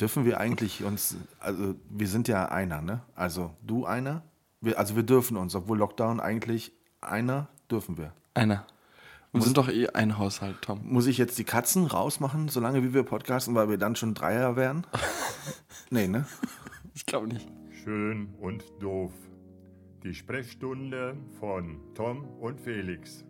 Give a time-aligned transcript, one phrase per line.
[0.00, 3.02] Dürfen wir eigentlich uns, also wir sind ja einer, ne?
[3.14, 4.22] Also du einer,
[4.60, 8.12] wir, also wir dürfen uns, obwohl Lockdown eigentlich einer dürfen wir.
[8.34, 8.66] Einer.
[9.32, 10.80] Wir sind doch eh ein Haushalt, Tom.
[10.84, 14.54] Muss ich jetzt die Katzen rausmachen, solange wie wir podcasten, weil wir dann schon Dreier
[14.54, 14.86] wären?
[15.90, 16.24] nee, ne?
[16.94, 17.48] Ich glaube nicht.
[17.82, 19.12] Schön und doof.
[20.04, 23.24] Die Sprechstunde von Tom und Felix.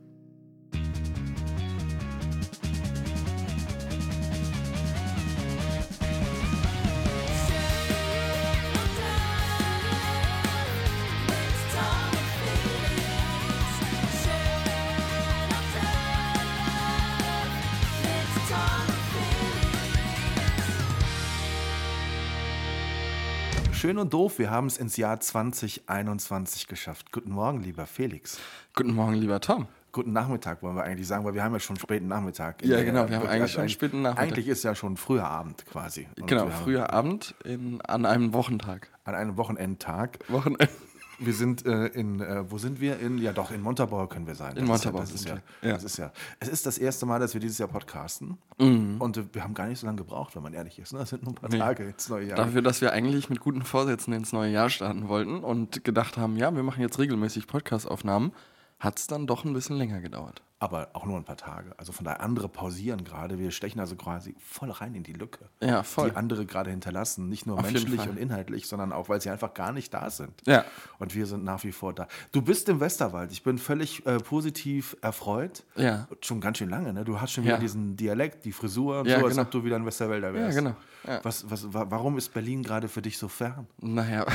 [23.95, 27.13] Schön und doof, wir haben es ins Jahr 2021 geschafft.
[27.13, 28.41] Guten Morgen, lieber Felix.
[28.75, 29.69] Guten Morgen, lieber Tom.
[29.93, 32.65] Guten Nachmittag wollen wir eigentlich sagen, weil wir haben ja schon späten Nachmittag.
[32.65, 34.25] Ja, genau, wir haben eigentlich schon späten Nachmittag.
[34.25, 36.09] Eigentlich ist ja schon früher Abend quasi.
[36.19, 38.91] Und Genau, früher Abend in, an einem Wochentag.
[39.05, 40.19] An einem Wochenendtag.
[40.27, 40.69] Wochenende.
[41.19, 42.99] Wir sind äh, in, äh, wo sind wir?
[42.99, 44.57] In, ja doch, in Montabaur können wir sein.
[44.57, 45.73] In Montabaur Ja, das, ist ja, ja.
[45.73, 48.39] das ist ja, es ist das erste Mal, dass wir dieses Jahr podcasten.
[48.59, 48.97] Mhm.
[49.01, 50.93] Und äh, wir haben gar nicht so lange gebraucht, wenn man ehrlich ist.
[50.93, 50.99] Ne?
[51.01, 51.59] Das sind nur ein paar Nee.
[51.59, 52.37] Tage ins neue Jahr.
[52.37, 56.37] Dafür, dass wir eigentlich mit guten Vorsätzen ins neue Jahr starten wollten und gedacht haben,
[56.37, 58.33] ja, wir machen jetzt regelmäßig Podcast-Aufnahmen,
[58.81, 60.43] hat es dann doch ein bisschen länger gedauert.
[60.61, 61.75] Aber auch nur ein paar Tage.
[61.79, 63.39] Also von daher, andere pausieren gerade.
[63.39, 65.47] Wir stechen also quasi voll rein in die Lücke.
[65.61, 66.11] Ja, voll.
[66.11, 67.29] Die andere gerade hinterlassen.
[67.29, 70.33] Nicht nur Auf menschlich und inhaltlich, sondern auch, weil sie einfach gar nicht da sind.
[70.47, 70.65] Ja.
[70.99, 72.09] Und wir sind nach wie vor da.
[72.33, 73.31] Du bist im Westerwald.
[73.33, 75.65] Ich bin völlig äh, positiv erfreut.
[75.77, 76.09] Ja.
[76.23, 77.05] Schon ganz schön lange, ne?
[77.05, 77.61] Du hast schon wieder Ja.
[77.61, 79.43] diesen Dialekt, die Frisur und Ja, so, als genau.
[79.47, 80.57] ob du wieder ein Westerwälder wärst.
[80.57, 80.77] genau.
[81.07, 81.21] Ja.
[81.25, 83.67] Was, was, wa- warum ist Berlin gerade für dich so fern?
[83.83, 84.25] Naja.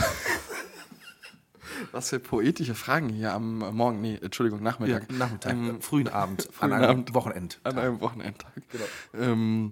[1.92, 5.12] Was für poetische Fragen hier am Morgen, nee, Entschuldigung, Nachmittag.
[5.12, 7.14] Nachmittag, Ähm, äh, frühen Abend, frühen an einem Abend.
[7.14, 7.60] Wochenend.
[7.64, 8.52] An einem Wochenendtag.
[9.14, 9.72] Ähm,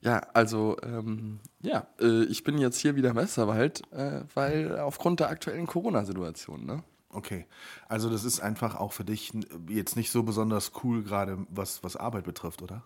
[0.00, 5.20] ja, also, ähm, ja, äh, ich bin jetzt hier wieder im Westerwald, äh, weil aufgrund
[5.20, 6.82] der aktuellen Corona-Situation, ne?
[7.10, 7.46] Okay,
[7.88, 9.32] also das ist einfach auch für dich
[9.68, 12.82] jetzt nicht so besonders cool gerade, was, was Arbeit betrifft, oder?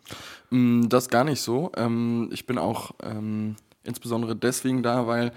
[0.50, 1.72] Mm, Das gar nicht so.
[1.76, 5.32] Ähm, ich bin auch ähm, insbesondere deswegen da, weil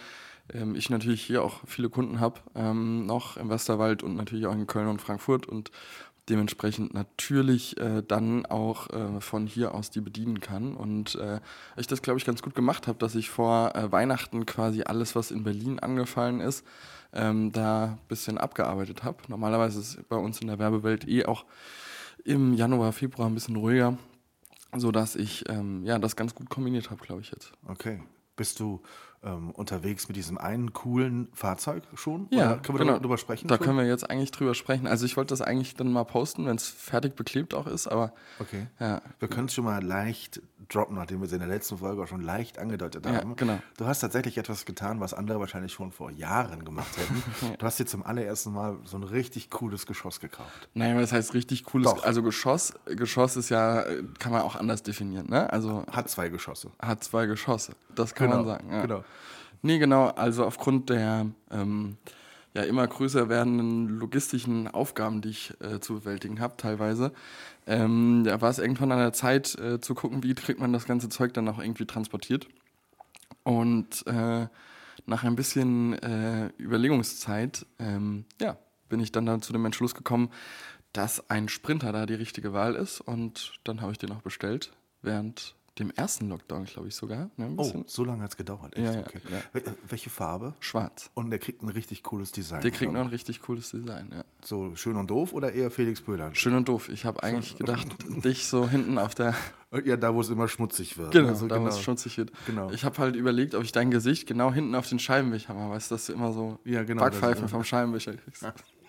[0.51, 4.53] ähm, ich natürlich hier auch viele Kunden habe, ähm, noch im Westerwald und natürlich auch
[4.53, 5.71] in Köln und Frankfurt und
[6.29, 10.75] dementsprechend natürlich äh, dann auch äh, von hier aus die bedienen kann.
[10.75, 11.41] Und äh,
[11.75, 15.15] ich das, glaube ich, ganz gut gemacht habe, dass ich vor äh, Weihnachten quasi alles,
[15.15, 16.65] was in Berlin angefallen ist,
[17.11, 19.17] ähm, da ein bisschen abgearbeitet habe.
[19.27, 21.45] Normalerweise ist bei uns in der Werbewelt eh auch
[22.23, 23.97] im Januar, Februar ein bisschen ruhiger
[24.75, 27.51] so dass ich ähm, ja das ganz gut kombiniert habe, glaube ich jetzt.
[27.67, 28.01] Okay.
[28.35, 28.81] Bist du
[29.23, 32.27] ähm, unterwegs mit diesem einen coolen Fahrzeug schon?
[32.31, 32.97] Ja, Oder können wir genau.
[32.99, 33.47] darüber sprechen?
[33.47, 33.65] Da schon?
[33.65, 34.87] können wir jetzt eigentlich drüber sprechen.
[34.87, 38.13] Also ich wollte das eigentlich dann mal posten, wenn es fertig beklebt auch ist, aber
[38.39, 38.67] Okay.
[38.79, 42.01] ja, Wir können es schon mal leicht droppen, nachdem wir es in der letzten Folge
[42.01, 43.35] auch schon leicht angedeutet Ja, haben.
[43.35, 43.59] genau.
[43.77, 47.57] Du hast tatsächlich etwas getan, was andere wahrscheinlich schon vor Jahren gemacht hätten.
[47.59, 50.69] Du hast dir zum allerersten Mal so ein richtig cooles Geschoss gekauft.
[50.73, 52.03] naja, das heißt richtig cooles, Doch.
[52.03, 53.83] also Geschoss, Geschoss ist ja,
[54.19, 55.51] kann man auch anders definieren, ne?
[55.51, 56.71] Also Hat zwei Geschosse.
[56.81, 58.67] hat zwei Geschosse, das kann man sagen.
[58.71, 58.81] Ja.
[58.81, 59.03] Genau.
[59.65, 61.97] Nee, genau, also aufgrund der ähm,
[62.53, 67.13] ja immer größer werdenden logistischen Aufgaben, die ich äh, zu bewältigen habe, teilweise,
[67.65, 70.85] ähm, da war es irgendwann an der Zeit äh, zu gucken, wie kriegt man das
[70.85, 72.47] ganze Zeug dann auch irgendwie transportiert.
[73.43, 74.47] Und äh,
[75.05, 78.57] nach ein bisschen äh, Überlegungszeit, ähm, ja,
[78.89, 80.29] bin ich dann, dann zu dem Entschluss gekommen,
[80.91, 82.99] dass ein Sprinter da die richtige Wahl ist.
[82.99, 87.31] Und dann habe ich den auch bestellt, während dem ersten Lockdown, glaube ich sogar.
[87.37, 88.75] Ne, Oh, so lange hat es gedauert.
[88.75, 88.85] Echt?
[88.85, 89.19] Ja, ja, okay.
[89.31, 89.39] ja.
[89.59, 90.53] Wel- äh, Welche Farbe?
[90.59, 91.09] schwarz.
[91.15, 92.61] Und der kriegt ein richtig cooles Design.
[92.61, 94.23] Der kriegt noch ein richtig cooles Design, ja.
[94.43, 96.33] So schön und doof oder eher Felix Böhler?
[96.35, 96.89] Schön und doof.
[96.89, 97.87] Ich habe eigentlich gedacht,
[98.23, 99.33] dich so hinten auf der.
[99.83, 101.11] Ja, da wo es immer schmutzig wird.
[101.11, 102.31] Genau, Also da wo es schmutzig wird.
[102.45, 102.69] Genau.
[102.69, 105.71] Ich habe halt überlegt, ob ich dein Gesicht genau hinten auf den Scheibenwischer mache.
[105.71, 108.45] Weißt du, dass du immer so Ja, genau, Backpfeifen vom Scheibenwischer kriegst.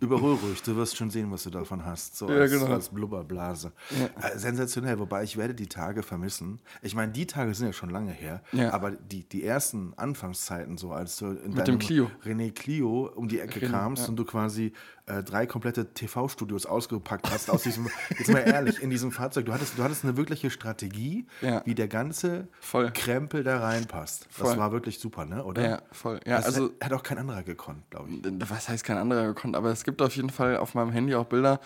[0.00, 2.16] Überhol ruhig, du wirst schon sehen, was du davon hast.
[2.16, 2.66] So Ja, als, genau.
[2.66, 3.72] als Blubberblase.
[4.20, 6.58] Äh, sensationell, wobei ich werde die Tage vermissen.
[6.80, 8.72] Ich meine, die Tage sind ja schon lange her, Ja.
[8.72, 12.10] aber die, die ersten Anfangszeiten, so als du in Mit dem Clio.
[12.24, 14.08] René Clio um die Ecke René, kamst ja.
[14.08, 14.72] und du quasi
[15.06, 17.88] äh, drei komplette TV-Studios ausgepackt hast aus diesem,
[18.18, 19.46] jetzt mal ehrlich, in diesem Fahrzeug.
[19.46, 21.62] Du hattest, du hattest eine wirkliche Strategie, Ja.
[21.64, 22.90] wie der ganze Voll.
[22.92, 24.26] Krempel da reinpasst.
[24.38, 24.58] Das Voll.
[24.58, 25.44] war wirklich super, ne?
[25.44, 25.68] Oder?
[25.68, 26.20] Ja, voll.
[26.26, 28.20] Ja, das also hat, hat auch kein anderer gekonnt, glaube ich.
[28.50, 31.26] was heißt kein anderer gekonnt, aber es gibt auf jeden Fall auf meinem Handy auch
[31.26, 31.60] Bilder,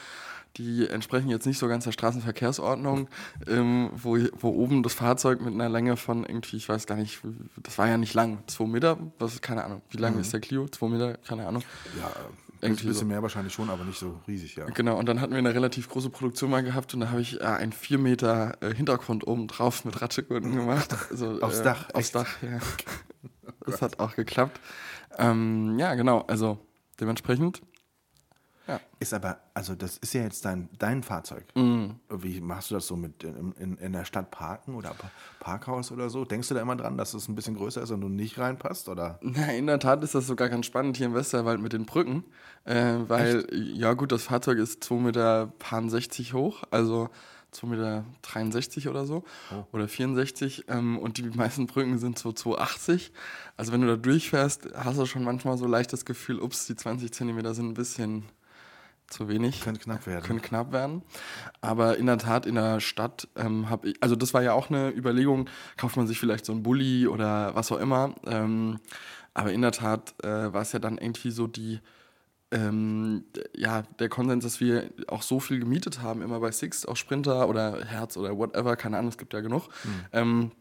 [0.56, 3.08] die entsprechen jetzt nicht so ganz der Straßenverkehrsordnung,
[3.46, 7.20] ähm, wo, wo oben das Fahrzeug mit einer Länge von irgendwie, ich weiß gar nicht,
[7.62, 10.66] das war ja nicht lang, zwei Meter, was, keine Ahnung, wie lang ist der Clio?
[10.68, 11.62] Zwei Meter, keine Ahnung.
[12.00, 12.10] Ja,
[12.66, 13.06] Ein Irgendwie bisschen so.
[13.06, 14.66] mehr wahrscheinlich schon, aber nicht so riesig, ja.
[14.66, 17.40] Genau, und dann hatten wir eine relativ große Produktion mal gehabt und da habe ich
[17.40, 20.94] äh, einen 4 Meter äh, Hintergrund oben drauf mit Ratschegurten gemacht.
[21.10, 22.14] Also, Aufs äh, Dach, Aufs echt?
[22.14, 22.58] Dach, ja.
[23.64, 24.60] Das hat auch geklappt.
[25.18, 26.58] Ähm, ja, genau, also
[27.00, 27.62] dementsprechend.
[28.98, 31.44] Ist aber, also das ist ja jetzt dein, dein Fahrzeug.
[31.54, 31.96] Mhm.
[32.10, 35.92] Wie machst du das so mit in, in, in der Stadt parken oder Pa- Parkhaus
[35.92, 36.24] oder so?
[36.24, 38.88] Denkst du da immer dran, dass es ein bisschen größer ist und du nicht reinpasst?
[38.88, 39.18] Oder?
[39.22, 42.24] Na, in der Tat ist das sogar ganz spannend hier im Westerwald mit den Brücken,
[42.64, 45.52] äh, weil, ja gut, das Fahrzeug ist 2,60 Meter
[46.38, 47.08] hoch, also
[47.54, 47.66] 2,63
[48.78, 49.24] Meter oder so,
[49.72, 53.10] oder 64 ähm, und die meisten Brücken sind so 2,80.
[53.56, 56.76] Also wenn du da durchfährst, hast du schon manchmal so leicht das Gefühl, ups, die
[56.76, 58.24] 20 Zentimeter sind ein bisschen
[59.08, 59.60] zu wenig.
[59.60, 60.24] Könnte knapp werden.
[60.24, 61.02] Können knapp werden.
[61.60, 64.70] Aber in der Tat, in der Stadt ähm, habe ich, also das war ja auch
[64.70, 68.14] eine Überlegung, kauft man sich vielleicht so einen Bulli oder was auch immer.
[68.26, 68.78] Ähm,
[69.34, 71.80] aber in der Tat äh, war es ja dann irgendwie so die,
[72.50, 73.24] ähm,
[73.54, 77.48] ja, der Konsens, dass wir auch so viel gemietet haben, immer bei Sixt, auch Sprinter
[77.48, 79.68] oder Herz oder whatever, keine Ahnung, es gibt ja genug.
[80.12, 80.52] Ähm,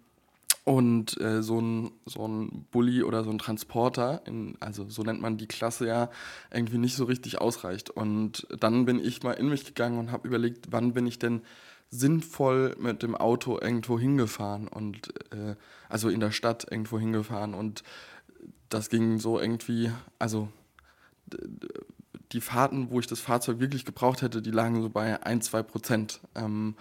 [0.66, 5.22] und äh, so ein, so ein Bulli oder so ein Transporter, in, also so nennt
[5.22, 6.10] man die Klasse ja,
[6.52, 7.92] irgendwie nicht so richtig ausreicht.
[7.92, 11.44] Und dann bin ich mal in mich gegangen und habe überlegt, wann bin ich denn
[11.92, 15.56] sinnvoll mit dem Auto irgendwo hingefahren und äh,
[15.88, 17.54] also in der Stadt irgendwo hingefahren.
[17.54, 17.84] Und
[18.70, 20.50] das ging so irgendwie, also
[22.32, 25.62] die Fahrten, wo ich das Fahrzeug wirklich gebraucht hätte, die lagen so bei 1, 2
[25.62, 26.22] Prozent.
[26.34, 26.76] Ähm,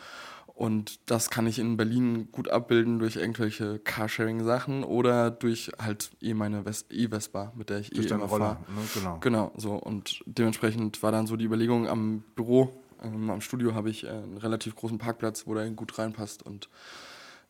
[0.55, 6.33] und das kann ich in Berlin gut abbilden durch irgendwelche Carsharing-Sachen oder durch halt eh
[6.35, 8.59] meine Ves- E-Vespa, mit der ich Durch eh immer fahre.
[8.69, 8.83] ne?
[8.95, 9.19] Genau.
[9.21, 9.75] Genau, so.
[9.75, 12.73] Und dementsprechend war dann so die Überlegung am Büro,
[13.03, 16.69] ähm, am Studio habe ich äh, einen relativ großen Parkplatz, wo der gut reinpasst und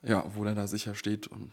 [0.02, 1.26] ja, wo der da sicher steht.
[1.28, 1.52] Und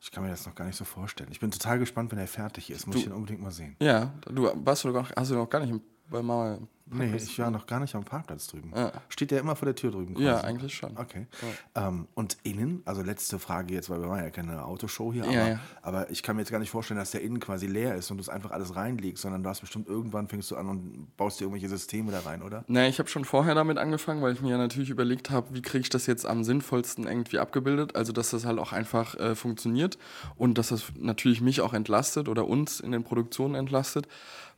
[0.00, 1.28] Ich kann mir das noch gar nicht so vorstellen.
[1.32, 2.86] Ich bin total gespannt, wenn er fertig ist.
[2.86, 3.76] Muss ich ihn unbedingt mal sehen.
[3.80, 5.82] ja, du warst du noch, hast du noch gar nicht im-
[6.12, 6.58] bei Mauer.
[6.94, 8.70] Nee, ich war noch gar nicht am Parkplatz drüben.
[8.74, 8.92] Ja.
[9.08, 10.14] Steht der immer vor der Tür drüben?
[10.20, 10.46] Ja, quasi?
[10.46, 10.96] eigentlich schon.
[10.98, 11.26] Okay.
[11.74, 15.32] Ähm, und innen, also letzte Frage jetzt, weil wir waren ja keine Autoshow hier, aber,
[15.32, 15.60] Ja, ja.
[15.80, 18.18] aber ich kann mir jetzt gar nicht vorstellen, dass der innen quasi leer ist und
[18.18, 21.40] du es einfach alles reinlegst, sondern du hast bestimmt irgendwann fängst du an und baust
[21.40, 22.64] dir irgendwelche Systeme da rein, oder?
[22.66, 25.62] Nee, ich habe schon vorher damit angefangen, weil ich mir ja natürlich überlegt habe, wie
[25.62, 27.96] kriege ich das jetzt am sinnvollsten irgendwie abgebildet.
[27.96, 29.96] Also, dass das halt auch einfach äh, funktioniert
[30.36, 34.08] und dass das natürlich mich auch entlastet oder uns in den Produktionen entlastet.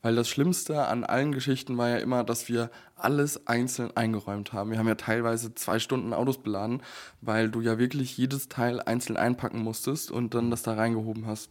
[0.04, 4.70] Weil das Schlimmste an allen Geschichten war ja immer, dass wir alles einzeln eingeräumt haben.
[4.70, 6.82] Wir haben ja teilweise zwei Stunden Autos beladen,
[7.22, 11.48] weil du ja wirklich jedes Teil einzeln einpacken musstest und dann das da reingehoben hast.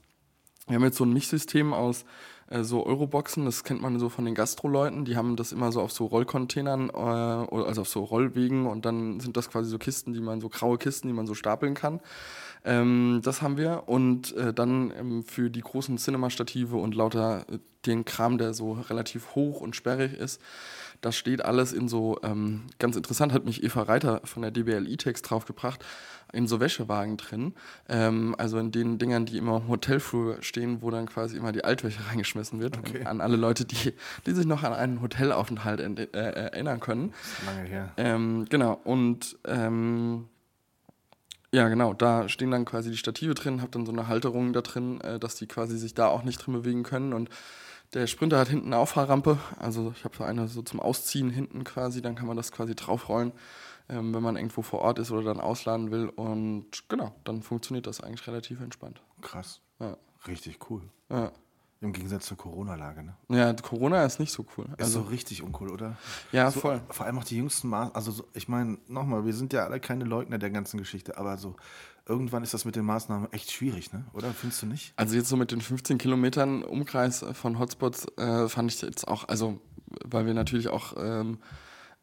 [0.67, 2.05] Wir haben jetzt so ein Mischsystem aus
[2.47, 5.81] äh, so Euroboxen, das kennt man so von den Gastroleuten, die haben das immer so
[5.81, 10.13] auf so Rollcontainern, äh, also auf so Rollwegen und dann sind das quasi so Kisten,
[10.13, 12.01] die man, so graue Kisten, die man so stapeln kann.
[12.65, 17.59] Ähm, das haben wir und äh, dann ähm, für die großen Cinema-Stative und lauter äh,
[17.85, 20.39] den Kram, der so relativ hoch und sperrig ist,
[21.01, 24.87] das steht alles in so, ähm, ganz interessant hat mich Eva Reiter von der DBL
[24.87, 25.83] E-Text draufgebracht,
[26.31, 27.53] in so Wäschewagen drin.
[27.89, 31.65] Ähm, also in den Dingern, die immer im Hotelflur stehen, wo dann quasi immer die
[31.65, 32.77] Altwäsche reingeschmissen wird.
[32.77, 33.03] Okay.
[33.03, 33.91] An alle Leute, die,
[34.25, 37.13] die sich noch an einen Hotelaufenthalt ent- äh, erinnern können.
[37.45, 37.91] Lange her.
[37.97, 40.29] Ähm, genau, und ähm,
[41.53, 44.61] ja, genau, da stehen dann quasi die Stative drin, hab dann so eine Halterung da
[44.61, 47.13] drin, äh, dass die quasi sich da auch nicht drin bewegen können.
[47.13, 47.29] Und
[47.93, 51.63] der Sprinter hat hinten eine Auffahrrampe, also ich habe so eine so zum Ausziehen hinten
[51.63, 53.33] quasi, dann kann man das quasi draufrollen,
[53.87, 56.09] ähm, wenn man irgendwo vor Ort ist oder dann ausladen will.
[56.09, 59.03] Und genau, dann funktioniert das eigentlich relativ entspannt.
[59.21, 59.61] Krass.
[59.79, 59.95] Ja.
[60.27, 60.81] Richtig cool.
[61.11, 61.31] Ja,
[61.83, 63.15] Im Gegensatz zur Corona-Lage, ne?
[63.29, 64.65] ja Corona ist nicht so cool.
[64.77, 65.97] Ist Also, so richtig uncool, oder?
[66.31, 66.81] ja, so, voll.
[66.89, 67.95] Vor allem auch die jüngsten Maßnahmen.
[67.95, 71.37] Also, so, ich meine, nochmal, wir sind ja alle keine Leugner der ganzen Geschichte, aber
[71.37, 71.55] so,
[72.07, 74.05] irgendwann ist das mit den Maßnahmen echt schwierig, ne?
[74.13, 74.31] Oder?
[74.33, 74.93] Findest du nicht?
[74.95, 79.27] Also jetzt so mit den 15 Kilometern Umkreis von Hotspots äh, fand ich jetzt auch,
[79.27, 79.59] also
[80.05, 81.37] weil wir natürlich auch, ähm,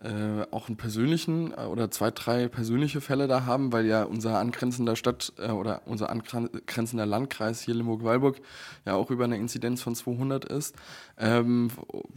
[0.02, 4.38] äh, auch einen persönlichen äh, oder zwei, drei persönliche Fälle da haben, weil ja unser
[4.38, 8.40] angrenzender Stadt äh, oder unser angrenzender Landkreis hier Limburg-Weilburg
[8.86, 10.74] ja auch über eine Inzidenz von 200 ist.
[11.18, 11.70] Ähm,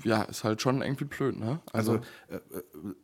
[0.04, 1.60] ja, ist halt schon irgendwie blöd, ne?
[1.74, 1.96] Also,
[2.30, 2.40] äh, äh,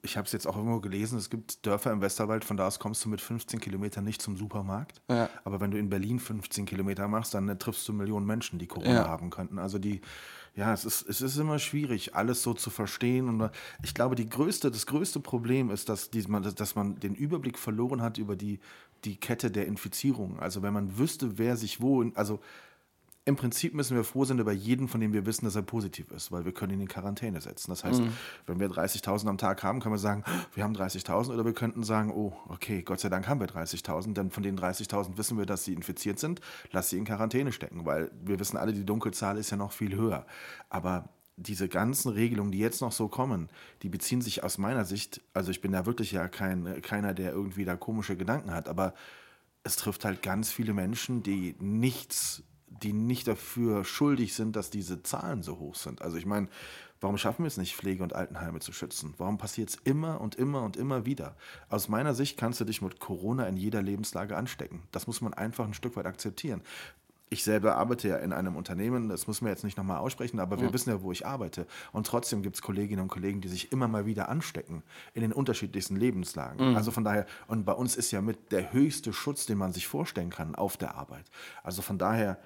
[0.02, 2.80] ich habe es jetzt auch irgendwo gelesen, es gibt Dörfer im Westerwald, von da aus
[2.80, 5.02] kommst du mit 15 Kilometern nicht zum Supermarkt.
[5.10, 5.30] Ja.
[5.44, 8.68] Aber wenn du in Berlin 15 Kilometer machst, dann äh, triffst du Millionen Menschen, die
[8.68, 9.08] Corona Ja.
[9.10, 9.60] haben könnten.
[9.60, 10.00] Also die,
[10.60, 13.30] ja, es ist, es ist immer schwierig, alles so zu verstehen.
[13.30, 13.50] Und
[13.82, 17.58] ich glaube, die größte, das größte Problem ist, dass, die, man, dass man den Überblick
[17.58, 18.60] verloren hat über die,
[19.06, 20.38] die Kette der Infizierung.
[20.38, 22.42] Also wenn man wüsste, wer sich wo, also
[23.30, 26.12] im Prinzip müssen wir froh sein über jeden, von dem wir wissen, dass er positiv
[26.12, 27.70] ist, weil wir können ihn in Quarantäne setzen.
[27.70, 28.02] Das heißt,
[28.48, 31.84] wenn wir 30.000 am Tag haben, können wir sagen, wir haben 30.000 oder wir könnten
[31.84, 35.46] sagen, oh, okay, Gott sei Dank haben wir 30.000, denn von den 30.000 wissen wir,
[35.46, 39.38] dass sie infiziert sind, lass sie in Quarantäne stecken, weil wir wissen alle, die Dunkelzahl
[39.38, 40.26] ist ja noch viel höher.
[40.70, 41.08] Aber
[41.38, 43.50] diese ganzen Regelungen, die jetzt noch so kommen,
[43.84, 47.32] die beziehen sich aus meiner Sicht, also ich bin da wirklich ja kein, keiner, der
[47.32, 48.94] irgendwie da komische Gedanken hat, aber
[49.64, 52.44] es trifft halt ganz viele Menschen, die nichts,
[52.84, 56.02] die nicht dafür schuldig sind, dass diese Zahlen so hoch sind.
[56.02, 56.48] Also ich meine,
[57.02, 59.14] warum schaffen wir es nicht, Pflege- und Altenheime zu schützen?
[59.18, 61.36] Warum passiert es immer und immer und immer wieder?
[61.70, 64.84] Aus meiner Sicht kannst du dich mit Corona in jeder Lebenslage anstecken.
[64.92, 66.62] Das muss man einfach ein Stück weit akzeptieren
[67.30, 70.60] ich selber arbeite ja in einem Unternehmen, das muss man jetzt nicht nochmal aussprechen, aber
[70.60, 70.74] wir ja.
[70.74, 71.68] wissen ja, wo ich arbeite.
[71.92, 74.84] Und trotzdem gibt es Kolleginnen und Kollegen, die sich immer mal wieder anstecken
[75.14, 76.72] in den unterschiedlichsten Lebenslagen.
[76.72, 76.76] Mhm.
[76.76, 79.88] Also von daher, und bei uns ist ja mit der höchste Schutz, den man sich
[79.88, 81.26] vorstellen kann, auf der Arbeit.
[81.64, 82.40] Also von daher,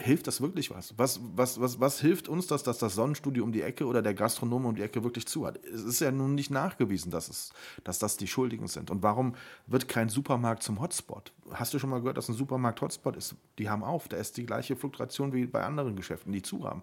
[0.00, 0.98] hilft das wirklich was?
[0.98, 4.14] Was, was, was, was hilft uns das, dass das Sonnenstudio um die Ecke oder der
[4.14, 5.64] Gastronom um die Ecke wirklich zu hat?
[5.64, 7.52] Es ist ja nun nicht nachgewiesen, dass, es,
[7.84, 8.90] dass das die Schuldigen sind.
[8.90, 9.36] Und warum
[9.66, 11.32] wird kein Supermarkt zum Hotspot?
[11.52, 13.36] Hast du schon mal gehört, dass ein Supermarkt Hotspot ist?
[13.58, 14.08] Die haben auf.
[14.08, 16.82] Da ist die gleiche Fluktuation wie bei anderen Geschäften, die zu haben.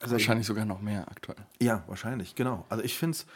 [0.00, 1.38] Also wahrscheinlich ich, sogar noch mehr aktuell.
[1.60, 2.64] Ja, wahrscheinlich, genau.
[2.68, 3.26] Also ich finde es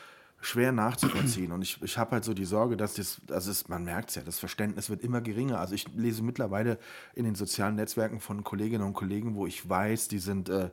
[0.43, 1.53] schwer nachzuvollziehen.
[1.53, 4.17] Und ich, ich habe halt so die Sorge, dass das, also es, man merkt es
[4.17, 5.61] ja, das Verständnis wird immer geringer.
[5.61, 6.79] Also ich lese mittlerweile
[7.15, 10.71] in den sozialen Netzwerken von Kolleginnen und Kollegen, wo ich weiß, die sind äh,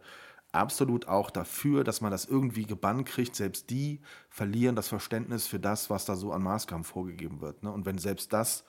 [0.51, 3.35] absolut auch dafür, dass man das irgendwie gebannt kriegt.
[3.35, 7.61] Selbst die verlieren das Verständnis für das, was da so an Maßgaben vorgegeben wird.
[7.61, 7.71] Ne?
[7.71, 8.65] Und wenn selbst das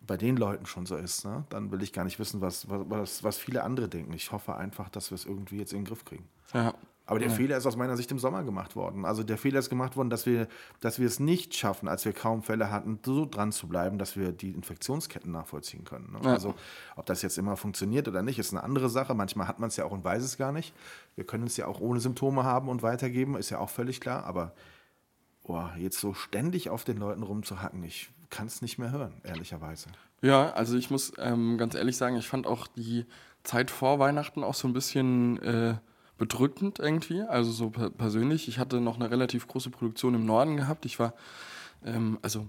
[0.00, 1.44] bei den Leuten schon so ist, ne?
[1.48, 4.12] dann will ich gar nicht wissen, was, was, was viele andere denken.
[4.12, 6.28] Ich hoffe einfach, dass wir es irgendwie jetzt in den Griff kriegen.
[6.54, 6.74] Ja,
[7.08, 7.34] aber der ja.
[7.34, 9.06] Fehler ist aus meiner Sicht im Sommer gemacht worden.
[9.06, 10.46] Also der Fehler ist gemacht worden, dass wir,
[10.80, 14.14] dass wir es nicht schaffen, als wir kaum Fälle hatten, so dran zu bleiben, dass
[14.14, 16.12] wir die Infektionsketten nachvollziehen können.
[16.12, 16.18] Ne?
[16.22, 16.32] Ja.
[16.34, 16.54] Also
[16.96, 19.14] ob das jetzt immer funktioniert oder nicht, ist eine andere Sache.
[19.14, 20.74] Manchmal hat man es ja auch und weiß es gar nicht.
[21.14, 24.24] Wir können es ja auch ohne Symptome haben und weitergeben, ist ja auch völlig klar.
[24.24, 24.52] Aber
[25.44, 29.88] oh, jetzt so ständig auf den Leuten rumzuhacken, ich kann es nicht mehr hören, ehrlicherweise.
[30.20, 33.06] Ja, also ich muss ähm, ganz ehrlich sagen, ich fand auch die
[33.44, 35.42] Zeit vor Weihnachten auch so ein bisschen...
[35.42, 35.74] Äh
[36.18, 38.48] bedrückend irgendwie, also so per persönlich.
[38.48, 40.84] Ich hatte noch eine relativ große Produktion im Norden gehabt.
[40.84, 41.14] Ich war,
[41.84, 42.46] ähm, also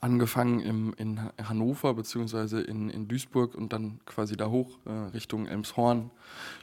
[0.00, 5.46] angefangen im, in Hannover beziehungsweise in, in Duisburg und dann quasi da hoch äh, Richtung
[5.46, 6.10] Elmshorn,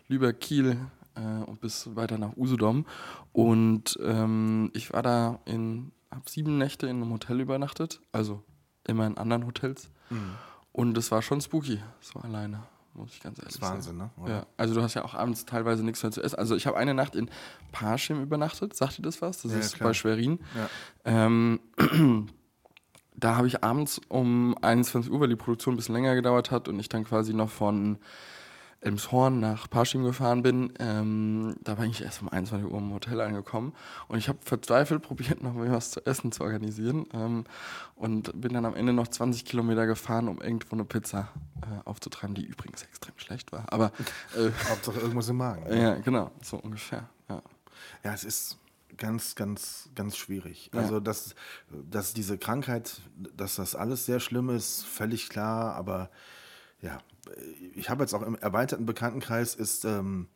[0.08, 0.78] Lübeck, Kiel
[1.16, 2.86] äh, und bis weiter nach Usedom.
[3.34, 8.44] Und ähm, ich war da in, hab sieben Nächte in einem Hotel übernachtet, also
[8.86, 9.90] immer in anderen Hotels.
[10.10, 10.36] Mhm.
[10.72, 12.64] Und es war schon spooky, so alleine
[12.98, 13.78] muss ich ganz ehrlich sagen.
[13.78, 14.32] Das ist Wahnsinn, ne?
[14.32, 14.46] Ja.
[14.58, 16.38] Also du hast ja auch abends teilweise nichts mehr zu essen.
[16.38, 17.30] Also ich habe eine Nacht in
[17.72, 19.42] Parschim übernachtet, sagt ihr das was?
[19.42, 19.90] Das ja, ist klar.
[19.90, 20.40] bei Schwerin.
[20.56, 20.70] Ja.
[21.06, 21.60] Ähm,
[23.16, 26.68] da habe ich abends um 21 Uhr, weil die Produktion ein bisschen länger gedauert hat
[26.68, 27.98] und ich dann quasi noch von
[28.82, 33.20] Elmshorn nach Parchim gefahren bin, ähm, da war ich erst um 21 Uhr im Hotel
[33.22, 33.74] angekommen
[34.08, 37.46] und ich habe verzweifelt probiert, noch was zu essen zu organisieren ähm,
[37.96, 41.30] und bin dann am Ende noch 20 Kilometer gefahren, um irgendwo eine Pizza
[41.62, 43.66] äh, aufzutreiben, die übrigens extrem schlecht war.
[43.72, 43.92] Aber
[44.36, 45.76] äh, Hauptsache irgendwas im Magen.
[45.76, 47.10] Ja, genau, so ungefähr.
[47.30, 47.42] Ja,
[48.04, 48.58] ja es ist
[48.98, 50.72] ganz, ganz, ganz schwierig.
[50.74, 50.82] Ja.
[50.82, 51.36] Also, dass,
[51.70, 53.02] dass diese Krankheit,
[53.36, 56.10] dass das alles sehr schlimm ist, völlig klar, aber
[56.82, 57.00] ja,
[57.76, 60.28] ich habe jetzt auch im erweiterten Bekanntenkreis ist ähm,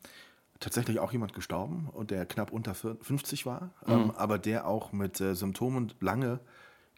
[0.60, 3.92] tatsächlich auch jemand gestorben und der knapp unter 50 war, mhm.
[3.92, 6.40] ähm, aber der auch mit äh, Symptomen lange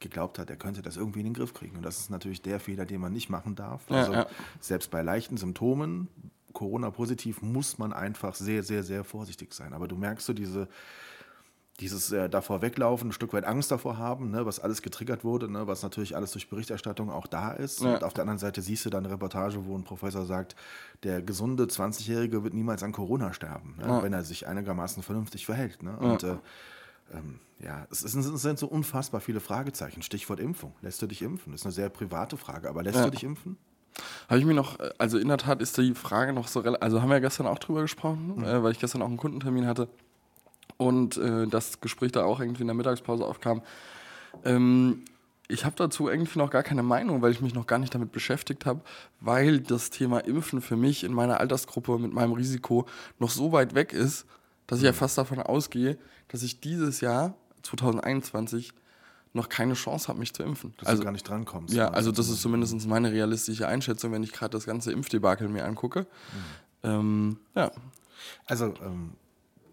[0.01, 1.77] geglaubt hat, er könnte das irgendwie in den Griff kriegen.
[1.77, 3.89] Und das ist natürlich der Fehler, den man nicht machen darf.
[3.89, 4.27] Ja, also ja.
[4.61, 6.09] selbst bei leichten Symptomen,
[6.53, 9.73] Corona-positiv, muss man einfach sehr, sehr, sehr vorsichtig sein.
[9.73, 10.69] Aber du merkst so diese
[11.81, 15.50] dieses äh, davor weglaufen, ein Stück weit Angst davor haben, ne, was alles getriggert wurde,
[15.50, 17.81] ne, was natürlich alles durch Berichterstattung auch da ist.
[17.81, 17.95] Ja.
[17.95, 20.54] Und auf der anderen Seite siehst du dann eine Reportage, wo ein Professor sagt,
[21.02, 24.02] der gesunde 20-Jährige wird niemals an Corona sterben, ne, ja.
[24.02, 25.83] wenn er sich einigermaßen vernünftig verhält.
[25.83, 25.97] Ne?
[25.97, 26.35] Und ja.
[26.35, 26.38] Äh,
[27.12, 30.02] ähm, ja, es, ist, es, sind so unfassbar viele Fragezeichen.
[30.02, 30.75] Stichwort Impfung.
[30.81, 31.52] Lässt du dich impfen?
[31.52, 33.57] Das ist eine sehr private Frage, aber lässt du dich impfen?
[34.28, 37.02] Habe ich mir noch, äh, also in der Tat ist die Frage noch so, also
[37.02, 38.45] haben wir ja gestern auch drüber gesprochen, mhm.
[38.45, 39.88] äh, weil ich gestern auch einen Kundentermin hatte
[40.76, 43.62] und äh, das Gespräch da auch irgendwie in der Mittagspause aufkam.
[44.45, 45.04] Ähm,
[45.49, 48.12] ich habe dazu irgendwie noch gar keine Meinung, weil ich mich noch gar nicht damit
[48.12, 48.81] beschäftigt habe,
[49.21, 52.87] weil das Thema Impfen für mich in meiner Altersgruppe mit meinem Risiko
[53.19, 54.26] noch so weit weg ist,
[54.66, 58.73] dass ich ja fast davon ausgehe, dass ich dieses Jahr, 2021,
[59.35, 60.75] noch keine Chance habe, mich zu impfen.
[60.78, 61.75] Dass also, du gar nicht drankommst.
[61.75, 65.64] Ja, also das ist zumindest meine realistische Einschätzung, wenn ich gerade das ganze Impfdebakel mir
[65.64, 66.02] angucke.
[66.02, 66.07] Mhm.
[66.85, 67.73] Ähm, ja.
[68.47, 69.14] Also ähm,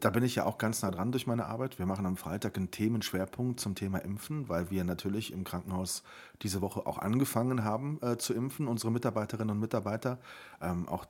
[0.02, 1.78] da bin ich ja auch ganz nah dran durch meine Arbeit.
[1.78, 6.04] Wir machen am Freitag einen Themenschwerpunkt zum Thema Impfen, weil wir natürlich im Krankenhaus
[6.42, 10.18] diese Woche auch angefangen haben äh, zu impfen, unsere Mitarbeiterinnen und Mitarbeiter.
[10.60, 11.06] Ähm, auch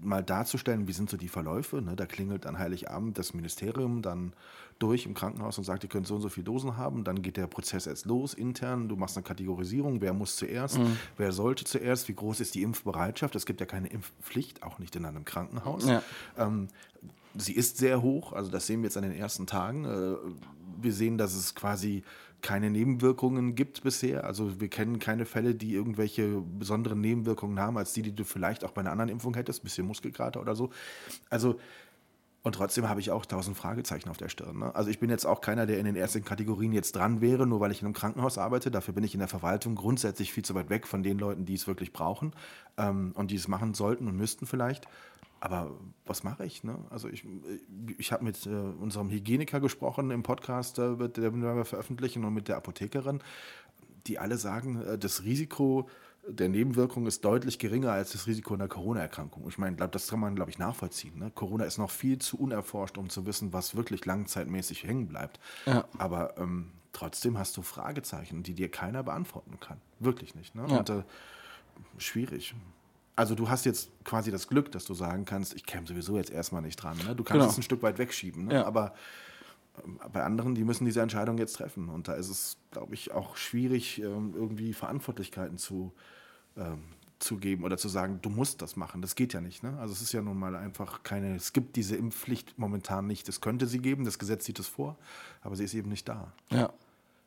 [0.00, 1.82] mal darzustellen, wie sind so die Verläufe.
[1.82, 1.96] Ne?
[1.96, 4.32] Da klingelt an Heiligabend das Ministerium dann
[4.78, 7.04] durch im Krankenhaus und sagt, ihr könnt so und so viele Dosen haben.
[7.04, 8.88] Dann geht der Prozess erst los intern.
[8.88, 10.96] Du machst eine Kategorisierung, wer muss zuerst, mhm.
[11.16, 13.34] wer sollte zuerst, wie groß ist die Impfbereitschaft.
[13.34, 15.86] Es gibt ja keine Impfpflicht, auch nicht in einem Krankenhaus.
[15.86, 16.02] Ja.
[16.36, 16.68] Ähm,
[17.34, 19.84] sie ist sehr hoch, also das sehen wir jetzt an den ersten Tagen.
[19.84, 20.16] Äh,
[20.80, 22.02] wir sehen, dass es quasi
[22.42, 24.24] keine Nebenwirkungen gibt bisher.
[24.24, 28.64] Also wir kennen keine Fälle, die irgendwelche besonderen Nebenwirkungen haben, als die, die du vielleicht
[28.64, 30.70] auch bei einer anderen Impfung hättest, ein bisschen Muskelkater oder so.
[31.30, 31.58] Also
[32.46, 34.60] und trotzdem habe ich auch tausend Fragezeichen auf der Stirn.
[34.60, 34.72] Ne?
[34.72, 37.58] Also ich bin jetzt auch keiner, der in den ersten Kategorien jetzt dran wäre, nur
[37.58, 38.70] weil ich in einem Krankenhaus arbeite.
[38.70, 41.54] Dafür bin ich in der Verwaltung grundsätzlich viel zu weit weg von den Leuten, die
[41.54, 42.34] es wirklich brauchen
[42.76, 44.86] ähm, und die es machen sollten und müssten vielleicht.
[45.40, 45.72] Aber
[46.04, 46.62] was mache ich?
[46.62, 46.78] Ne?
[46.88, 47.26] Also ich,
[47.98, 52.46] ich habe mit äh, unserem Hygieniker gesprochen im Podcast, äh, den wir veröffentlichen, und mit
[52.46, 53.22] der Apothekerin,
[54.06, 55.88] die alle sagen, äh, das Risiko
[56.28, 59.46] der Nebenwirkung ist deutlich geringer als das Risiko einer Corona-Erkrankung.
[59.48, 61.18] Ich meine, das kann man, glaube ich, nachvollziehen.
[61.18, 61.30] Ne?
[61.34, 65.38] Corona ist noch viel zu unerforscht, um zu wissen, was wirklich langzeitmäßig hängen bleibt.
[65.66, 65.84] Ja.
[65.98, 69.80] Aber ähm, trotzdem hast du Fragezeichen, die dir keiner beantworten kann.
[70.00, 70.54] Wirklich nicht.
[70.54, 70.66] Ne?
[70.68, 70.78] Ja.
[70.78, 71.02] Und äh,
[71.98, 72.54] schwierig.
[73.14, 76.30] Also du hast jetzt quasi das Glück, dass du sagen kannst, ich käme sowieso jetzt
[76.30, 76.98] erstmal nicht dran.
[77.06, 77.14] Ne?
[77.14, 77.50] Du kannst genau.
[77.50, 78.46] es ein Stück weit wegschieben.
[78.46, 78.54] Ne?
[78.54, 78.66] Ja.
[78.66, 78.94] Aber
[79.84, 81.88] ähm, bei anderen, die müssen diese Entscheidung jetzt treffen.
[81.88, 85.92] Und da ist es, glaube ich, auch schwierig, ähm, irgendwie Verantwortlichkeiten zu,
[86.56, 86.82] ähm,
[87.18, 89.00] zu geben oder zu sagen, du musst das machen.
[89.00, 89.62] Das geht ja nicht.
[89.62, 89.76] Ne?
[89.78, 93.28] Also es ist ja nun mal einfach keine, es gibt diese Impfpflicht momentan nicht.
[93.28, 94.96] Es könnte sie geben, das Gesetz sieht es vor,
[95.40, 96.32] aber sie ist eben nicht da.
[96.50, 96.72] Ja.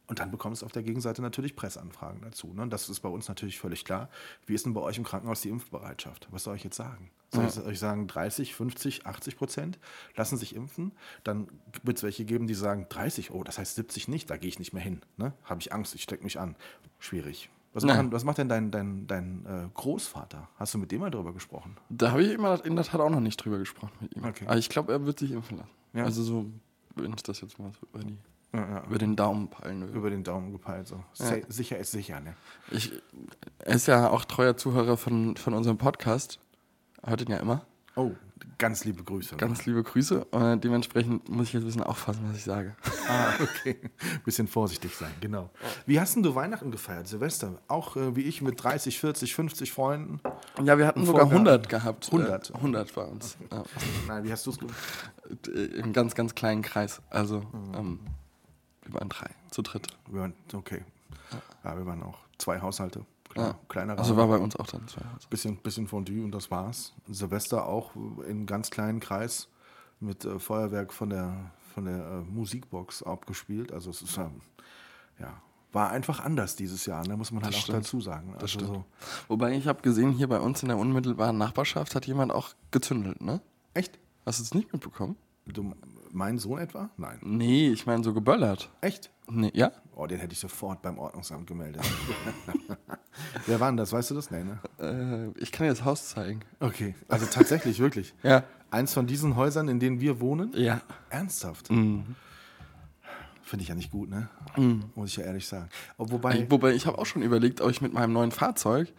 [0.07, 2.51] Und dann bekommst du auf der Gegenseite natürlich Pressanfragen dazu.
[2.53, 2.67] Ne?
[2.67, 4.09] Das ist bei uns natürlich völlig klar.
[4.48, 6.27] Wie ist denn bei euch im Krankenhaus die Impfbereitschaft?
[6.31, 7.12] Was soll ich jetzt sagen?
[7.31, 7.50] Soll ja.
[7.50, 9.79] ich euch sagen 30, 50, 80 Prozent
[10.15, 10.93] lassen sich impfen?
[11.24, 11.48] Dann
[11.83, 14.57] wird es welche geben, die sagen 30, oh, das heißt 70 nicht, da gehe ich
[14.57, 15.01] nicht mehr hin.
[15.17, 15.33] Ne?
[15.43, 16.55] Habe ich Angst, ich stecke mich an.
[16.98, 17.51] Schwierig.
[17.73, 20.49] Was, machen, was macht denn dein, dein, dein äh, Großvater?
[20.57, 21.77] Hast du mit dem mal drüber gesprochen?
[21.89, 24.25] Da habe ich immer in der Tat auch noch nicht drüber gesprochen mit ihm.
[24.25, 24.45] Okay.
[24.47, 25.69] Aber ich glaube, er wird sich impfen lassen.
[25.93, 26.05] Ja.
[26.05, 26.45] Also so,
[26.95, 28.17] wenn ich das jetzt mal so über die
[28.51, 28.83] ja, ja.
[28.85, 29.95] Über den Daumen peilen will.
[29.95, 31.03] Über den Daumen gepeilt, so.
[31.13, 32.33] Sicher ist sicher, ne?
[32.71, 32.91] Ich,
[33.59, 36.39] er ist ja auch treuer Zuhörer von, von unserem Podcast.
[37.03, 37.61] Hört ihn ja immer.
[37.95, 38.11] Oh,
[38.58, 39.36] ganz liebe Grüße.
[39.38, 40.25] Ganz liebe Grüße.
[40.25, 42.75] Und dementsprechend muss ich jetzt ein bisschen aufpassen, was ich sage.
[43.08, 43.77] Ah, okay.
[43.82, 45.50] Ein bisschen vorsichtig sein, genau.
[45.86, 47.60] Wie hast denn du Weihnachten gefeiert, Silvester?
[47.68, 50.20] Auch äh, wie ich mit 30, 40, 50 Freunden?
[50.63, 52.08] Ja, wir hatten sogar 100 gehabt.
[52.08, 52.50] 100?
[52.50, 53.38] Äh, 100 bei uns.
[53.39, 53.56] Okay.
[53.56, 53.63] Ja.
[54.08, 54.75] Nein, wie hast du es gemacht?
[55.48, 57.01] Äh, Im ganz, ganz kleinen Kreis.
[57.09, 57.74] Also, mhm.
[57.75, 58.00] ähm,
[58.83, 59.88] wir waren drei, zu dritt.
[60.07, 60.83] Wir waren, okay.
[61.64, 63.05] Ja, wir waren auch zwei Haushalte.
[63.39, 63.59] Ja.
[63.67, 65.01] Kleiner Also war bei uns auch dann zwei.
[65.29, 66.93] Bisschen, bisschen Fondue und das war's.
[67.07, 67.91] Silvester auch
[68.27, 69.47] in ganz kleinen Kreis
[69.99, 73.71] mit äh, Feuerwerk von der, von der äh, Musikbox abgespielt.
[73.71, 74.41] Also es ist ähm,
[75.19, 77.17] ja, war einfach anders dieses Jahr, da ne?
[77.17, 77.85] muss man halt das auch stimmt.
[77.85, 78.35] dazu sagen.
[78.39, 78.85] Also so.
[79.27, 83.21] Wobei ich habe gesehen, hier bei uns in der unmittelbaren Nachbarschaft hat jemand auch gezündelt,
[83.21, 83.41] ne?
[83.73, 83.99] Echt?
[84.25, 85.15] Hast du es nicht mitbekommen?
[85.53, 85.74] Du,
[86.12, 86.90] mein Sohn etwa?
[86.98, 87.20] Nein.
[87.22, 88.70] Nee, ich meine so geböllert.
[88.81, 89.09] Echt?
[89.27, 89.72] Nee, ja?
[89.96, 91.81] Oh, den hätte ich sofort beim Ordnungsamt gemeldet.
[93.46, 93.92] Wer war denn das?
[93.92, 94.31] Weißt du das?
[94.31, 94.59] Nee, ne?
[94.79, 96.42] Äh, ich kann dir das Haus zeigen.
[96.59, 98.14] Okay, also tatsächlich, wirklich.
[98.24, 98.44] ja.
[98.72, 100.51] Eins von diesen Häusern, in denen wir wohnen?
[100.55, 100.81] Ja.
[101.09, 101.72] Ernsthaft?
[101.72, 102.16] Mhm.
[103.42, 104.29] Finde ich ja nicht gut, ne?
[104.57, 104.85] Mhm.
[104.96, 105.70] Muss ich ja ehrlich sagen.
[105.98, 108.94] Wobei, wobei ich habe auch schon überlegt, ob ich mit meinem neuen Fahrzeug,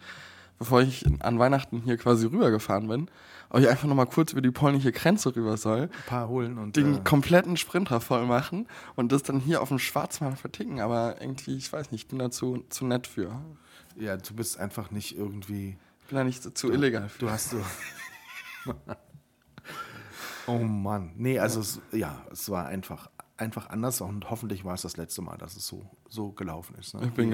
[0.59, 3.09] bevor ich an Weihnachten hier quasi rübergefahren bin,
[3.51, 5.81] ob ich einfach nochmal kurz über die polnische Grenze rüber soll.
[5.81, 6.77] Ein paar holen und.
[6.77, 10.79] Den äh, kompletten Sprinter voll machen und das dann hier auf dem Schwarzmarkt verticken.
[10.79, 13.41] Aber irgendwie, ich weiß nicht, ich bin da zu, zu nett für.
[13.97, 15.77] Ja, du bist einfach nicht irgendwie.
[16.01, 17.19] Ich bin da nicht zu du, illegal für.
[17.19, 17.61] Du hast so.
[20.47, 21.11] oh Mann.
[21.17, 21.63] Nee, also ja.
[21.63, 25.57] Es, ja, es war einfach, einfach anders und hoffentlich war es das letzte Mal, dass
[25.57, 26.93] es so, so gelaufen ist.
[26.93, 27.01] Ne?
[27.03, 27.31] Ich bin Wie,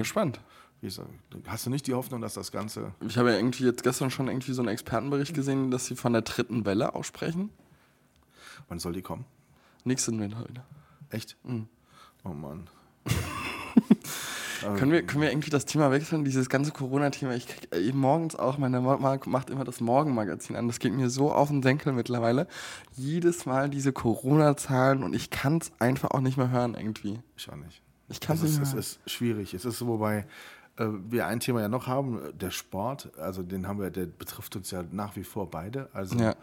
[0.80, 1.10] gespannt.
[1.46, 2.92] Hast du nicht die Hoffnung, dass das Ganze.
[3.06, 6.12] Ich habe ja irgendwie jetzt gestern schon irgendwie so einen Expertenbericht gesehen, dass sie von
[6.12, 7.50] der dritten Welle aussprechen.
[8.68, 9.24] Wann soll die kommen?
[9.84, 10.64] Nächsten Winter wieder.
[11.10, 11.36] Echt?
[11.44, 11.68] Mhm.
[12.24, 12.68] Oh Mann.
[14.76, 17.34] können, wir, können wir irgendwie das Thema wechseln, dieses ganze Corona-Thema?
[17.34, 20.66] Ich kriege äh, morgens auch, meine Mama macht immer das Morgenmagazin an.
[20.66, 22.46] Das geht mir so auf den Senkel mittlerweile.
[22.96, 27.20] Jedes Mal diese Corona-Zahlen und ich kann es einfach auch nicht mehr hören irgendwie.
[27.36, 27.82] Ich auch nicht.
[28.08, 28.62] Ich kann es nicht mehr.
[28.62, 29.54] Es ist schwierig.
[29.54, 30.26] Es ist so, wobei
[30.78, 34.70] wir ein Thema ja noch haben, der Sport, also den haben wir, der betrifft uns
[34.70, 35.88] ja nach wie vor beide.
[35.92, 36.36] Also ja.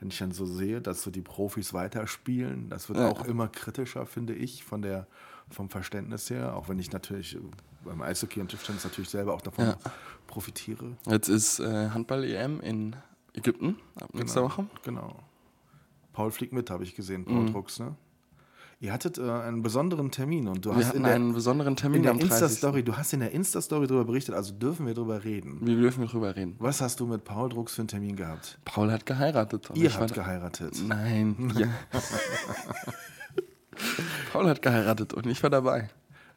[0.00, 3.08] wenn ich dann so sehe, dass so die Profis weiterspielen, das wird ja.
[3.08, 5.06] auch immer kritischer, finde ich, von der,
[5.50, 7.40] vom Verständnis her, auch wenn ich natürlich äh,
[7.84, 9.76] beim Eishockey und Tischtennis natürlich selber auch davon ja.
[10.26, 10.96] profitiere.
[11.06, 12.96] Jetzt ist äh, Handball-EM in
[13.34, 14.66] Ägypten ab nächster genau, Woche.
[14.84, 15.16] Genau.
[16.12, 17.52] Paul fliegt mit, habe ich gesehen, Paul mhm.
[17.52, 17.96] Drucks, ne?
[18.82, 21.98] Ihr hattet äh, einen besonderen Termin und du wir hast in der, einen besonderen Termin
[21.98, 25.60] in der Insta-Story, du hast in der Insta-Story darüber berichtet, also dürfen wir darüber reden.
[25.60, 26.56] Wie dürfen wir darüber reden?
[26.58, 28.58] Was hast du mit Paul Drucks für einen Termin gehabt?
[28.64, 29.70] Paul hat geheiratet.
[29.74, 30.82] Ihr habt geheiratet?
[30.84, 31.52] Nein.
[31.56, 31.68] Ja.
[34.32, 35.88] Paul hat geheiratet und ich war dabei.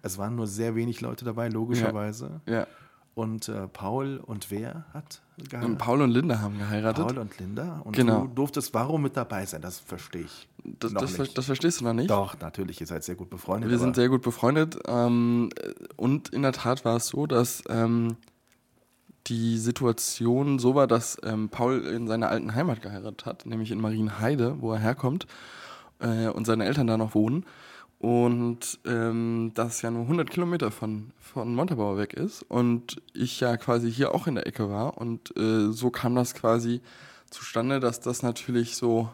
[0.03, 2.41] Es waren nur sehr wenig Leute dabei, logischerweise.
[2.45, 2.53] Ja.
[2.53, 2.67] ja.
[3.15, 5.78] Und äh, Paul und wer hat Und geheiratet?
[5.78, 7.08] Paul und Linda haben geheiratet.
[7.08, 7.80] Paul und Linda.
[7.86, 8.23] Und Genau.
[8.23, 9.62] du durftest warum mit dabei sein?
[9.62, 10.49] Das verstehe ich.
[10.63, 11.38] das, noch das, nicht.
[11.38, 12.10] das verstehst du noch nicht?
[12.10, 13.71] Doch, natürlich, ihr seid sehr gut befreundet.
[13.71, 14.78] Wir sind sehr gut befreundet.
[14.86, 15.49] Ähm,
[15.95, 18.17] und in der Tat war es so, dass ähm,
[19.28, 23.80] die Situation so war, dass ähm, Paul in seiner alten Heimat geheiratet hat, nämlich in
[23.80, 25.25] Marienheide, wo er herkommt,
[25.99, 27.45] äh, und seine Eltern da noch wohnen.
[28.06, 32.44] Und ähm, das ja nur 100 Kilometer von, von Montabaur weg ist.
[32.44, 35.00] Und ich ja quasi hier auch in der Ecke war.
[35.00, 36.82] Und äh, so kam das quasi
[37.32, 39.10] zustande, dass das natürlich so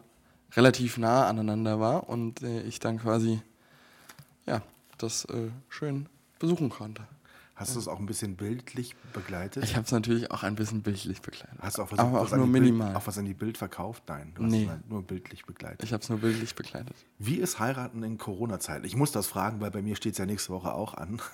[0.57, 2.09] relativ nah aneinander war.
[2.09, 3.41] Und äh, ich dann quasi
[4.45, 4.61] ja,
[4.97, 7.03] das äh, schön besuchen konnte.
[7.55, 9.63] Hast du es auch ein bisschen bildlich begleitet?
[9.63, 11.59] Ich habe es natürlich auch ein bisschen bildlich begleitet.
[11.59, 12.95] Hast du auch, was, aber was auch an nur die Bild- minimal.
[12.95, 14.03] auch was an die Bild verkauft?
[14.07, 14.65] Nein, du hast Nee.
[14.71, 15.83] es nur bildlich begleitet.
[15.83, 16.95] Ich habe es nur bildlich begleitet.
[17.19, 18.85] Wie ist heiraten in Corona-Zeiten?
[18.85, 21.21] Ich muss das fragen, weil bei mir steht es ja nächste Woche auch an.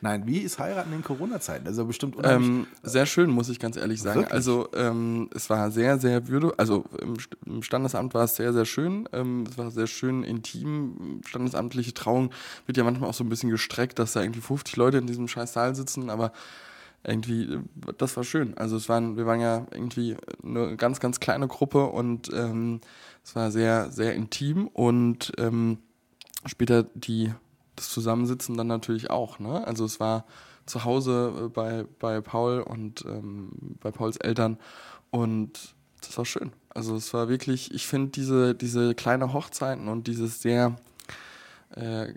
[0.00, 1.66] Nein, wie ist heiraten in Corona-Zeiten?
[1.66, 2.16] Also bestimmt.
[2.22, 4.20] Ähm, sehr schön, muss ich ganz ehrlich sagen.
[4.20, 4.32] Wirklich?
[4.32, 8.64] Also ähm, es war sehr, sehr würde, also im, im Standesamt war es sehr, sehr
[8.64, 9.06] schön.
[9.12, 11.20] Ähm, es war sehr schön intim.
[11.26, 12.30] Standesamtliche Trauung
[12.64, 15.28] wird ja manchmal auch so ein bisschen gestreckt, dass da irgendwie 50 Leute in diesem
[15.28, 16.32] scheiß Saal sitzen, aber
[17.04, 17.60] irgendwie,
[17.98, 18.56] das war schön.
[18.58, 22.80] Also es waren, wir waren ja irgendwie eine ganz, ganz kleine Gruppe und ähm,
[23.24, 25.78] es war sehr, sehr intim und ähm,
[26.46, 27.32] später die,
[27.76, 29.38] das Zusammensitzen dann natürlich auch.
[29.38, 29.66] Ne?
[29.66, 30.24] Also es war
[30.66, 34.58] zu Hause äh, bei, bei Paul und ähm, bei Pauls Eltern
[35.10, 36.52] und das war schön.
[36.70, 40.76] Also es war wirklich, ich finde diese, diese kleine Hochzeiten und dieses sehr
[41.74, 42.12] äh,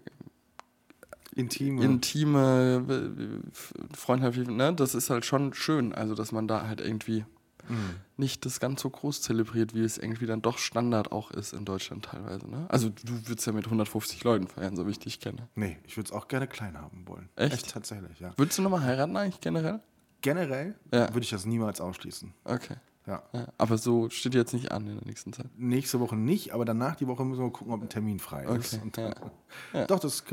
[1.40, 1.84] Intime.
[1.84, 5.94] intime, äh, freundschaftliche, ne, das ist halt schon schön.
[5.94, 7.26] Also, dass man da halt irgendwie
[7.68, 7.98] Mhm.
[8.18, 11.66] nicht das ganz so groß zelebriert, wie es irgendwie dann doch Standard auch ist in
[11.66, 12.50] Deutschland teilweise.
[12.50, 12.66] Ne?
[12.70, 15.48] Also, du würdest ja mit 150 Leuten feiern, so wie ich dich kenne.
[15.56, 17.30] Nee, ich würde es auch gerne klein haben wollen.
[17.36, 17.70] Echt?
[17.70, 18.34] tatsächlich, ja.
[18.38, 19.82] Würdest du nochmal heiraten eigentlich generell?
[20.22, 21.10] Generell Ja.
[21.14, 22.34] würde ich das niemals ausschließen.
[22.44, 22.76] Okay.
[23.10, 23.48] Ja.
[23.58, 25.48] Aber so steht jetzt nicht an in der nächsten Zeit.
[25.58, 28.80] Nächste Woche nicht, aber danach die Woche müssen wir gucken, ob ein Termin frei ist.
[28.86, 29.10] Okay, ja.
[29.10, 29.32] dann,
[29.74, 29.86] Ja.
[29.88, 30.24] Doch, das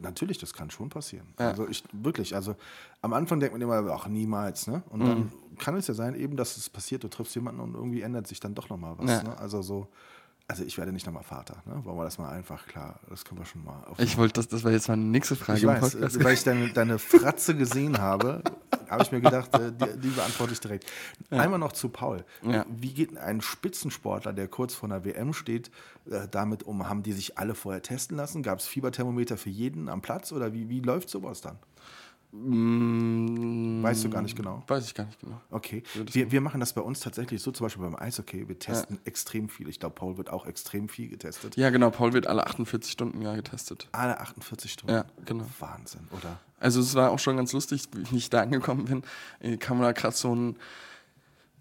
[0.00, 1.26] natürlich, das kann schon passieren.
[1.38, 1.48] Ja.
[1.48, 2.54] Also ich wirklich, also
[3.02, 4.82] am Anfang denkt man immer, ach niemals, ne?
[4.90, 5.06] Und Mhm.
[5.06, 8.26] dann kann es ja sein, eben, dass es passiert, du triffst jemanden und irgendwie ändert
[8.28, 9.22] sich dann doch nochmal was.
[9.24, 9.36] Ne?
[9.38, 9.88] Also so,
[10.50, 11.84] also ich werde nicht nochmal Vater, ne?
[11.84, 14.48] Wollen wir das mal einfach klar, das können wir schon mal auf Ich wollte, das,
[14.48, 16.24] das war jetzt meine nächste Frage ich weiß, Podcast.
[16.24, 18.42] weil ich deine, deine Fratze gesehen habe,
[18.88, 20.86] habe ich mir gedacht, äh, die, die beantworte ich direkt.
[21.30, 22.24] Einmal noch zu Paul.
[22.42, 22.66] Ja.
[22.68, 25.70] Wie geht ein Spitzensportler, der kurz vor einer WM steht,
[26.10, 26.88] äh, damit um?
[26.88, 28.42] Haben die sich alle vorher testen lassen?
[28.42, 31.58] Gab es Fieberthermometer für jeden am Platz oder wie, wie läuft sowas dann?
[32.32, 34.62] Mm, Weißt du gar nicht genau.
[34.68, 35.40] Weiß ich gar nicht genau.
[35.50, 35.82] Okay.
[35.94, 38.48] Ja, Wir, wir machen das bei uns tatsächlich so, zum Beispiel beim Eishockey.
[38.48, 39.68] Wir testen extrem viel.
[39.68, 41.56] Ich glaube, Paul wird auch extrem viel getestet.
[41.56, 41.90] Ja, genau.
[41.90, 43.88] Paul wird alle 48 Stunden ja getestet.
[43.92, 44.94] Alle 48 Stunden.
[44.94, 45.44] Ja, genau.
[45.58, 46.38] Wahnsinn, oder?
[46.58, 49.02] Also es war auch schon ganz lustig, wie ich da angekommen bin,
[49.40, 50.56] äh, kam da gerade so ein,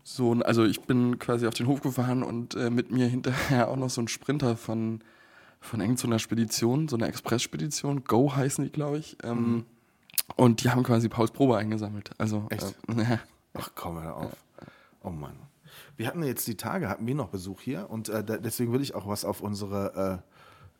[0.03, 3.69] so ein, also ich bin quasi auf den Hof gefahren und äh, mit mir hinterher
[3.69, 5.01] auch noch so ein Sprinter von,
[5.61, 9.17] von irgend so einer Spedition, so einer Express-Spedition, Go heißen die, glaube ich.
[9.23, 9.65] Ähm,
[10.35, 12.11] Und die haben quasi Pauls Probe eingesammelt.
[12.17, 12.75] Also, Echt?
[12.87, 13.17] Äh.
[13.53, 14.31] Ach komm, hör auf.
[15.03, 15.35] Oh Mann.
[15.97, 18.95] Wir hatten jetzt die Tage, hatten wir noch Besuch hier und äh, deswegen will ich
[18.95, 20.21] auch was auf unsere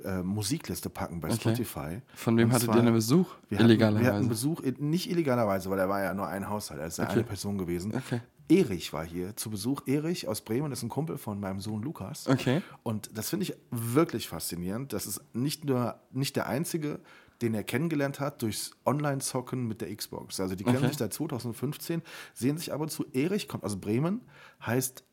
[0.04, 1.38] äh, äh, Musikliste packen bei Okay.
[1.40, 2.02] Spotify.
[2.16, 3.28] Von wem Und hattet zwar- ihr einen Besuch?
[3.50, 4.14] Wir hatten, wir Illegalerweise.
[4.14, 7.14] hatten Besuch, nicht illegalerweise, weil er war ja nur ein Haushalt, er ist ja Okay.
[7.14, 7.94] eine Person gewesen.
[7.96, 8.22] Okay.
[8.50, 9.84] Erich war hier zu Besuch.
[9.86, 12.28] Erich aus Bremen ist ein Kumpel von meinem Sohn Lukas.
[12.28, 12.62] Okay.
[12.82, 14.92] Und das finde ich wirklich faszinierend.
[14.94, 17.00] Das ist nicht nur nicht der einzige,
[17.42, 20.40] den er kennengelernt hat durchs Online-Zocken mit der Xbox.
[20.40, 20.88] Also die kennen Okay.
[20.88, 22.02] sich seit 2015,
[22.34, 23.06] sehen sich ab und zu.
[23.14, 24.22] Erich kommt aus Bremen,
[24.66, 25.04] heißt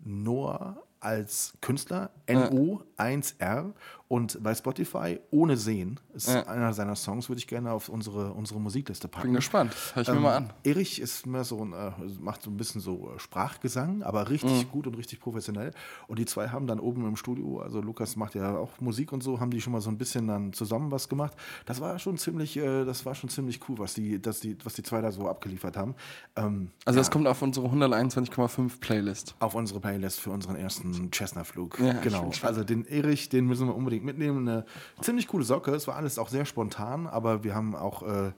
[0.00, 3.74] Noah als Künstler, N-O-1-R
[4.08, 6.44] und bei Spotify ohne Sehen ist Ja.
[6.46, 9.28] einer seiner Songs, würde ich gerne auf unsere, unsere Musikliste packen.
[9.28, 9.74] Bin gespannt.
[9.94, 10.52] Hör ich mir Ähm, mal an.
[10.62, 11.90] Erich ist mehr so ein, äh,
[12.20, 14.68] macht so ein bisschen so äh, Sprachgesang, aber richtig Mhm.
[14.70, 15.72] gut und richtig professionell.
[16.06, 19.22] Und die zwei haben dann oben im Studio, also Lukas macht ja auch Musik und
[19.22, 21.34] so, haben die schon mal so ein bisschen dann zusammen was gemacht.
[21.64, 24.74] Das war schon ziemlich, äh, das war schon ziemlich cool, was die, dass die, was
[24.74, 25.94] die zwei da so abgeliefert haben.
[26.36, 29.34] Ähm, Also ja, das kommt auf unsere 121,5 Playlist.
[29.40, 31.78] auf unsere Playlist für unseren ersten Cessna-Flug.
[31.80, 32.30] Ja, genau.
[32.42, 34.48] Also den Erich, den müssen wir unbedingt mitnehmen.
[34.48, 34.64] Eine
[35.00, 35.72] ziemlich coole Socke.
[35.74, 38.32] Es war alles auch sehr spontan, aber wir haben auch äh,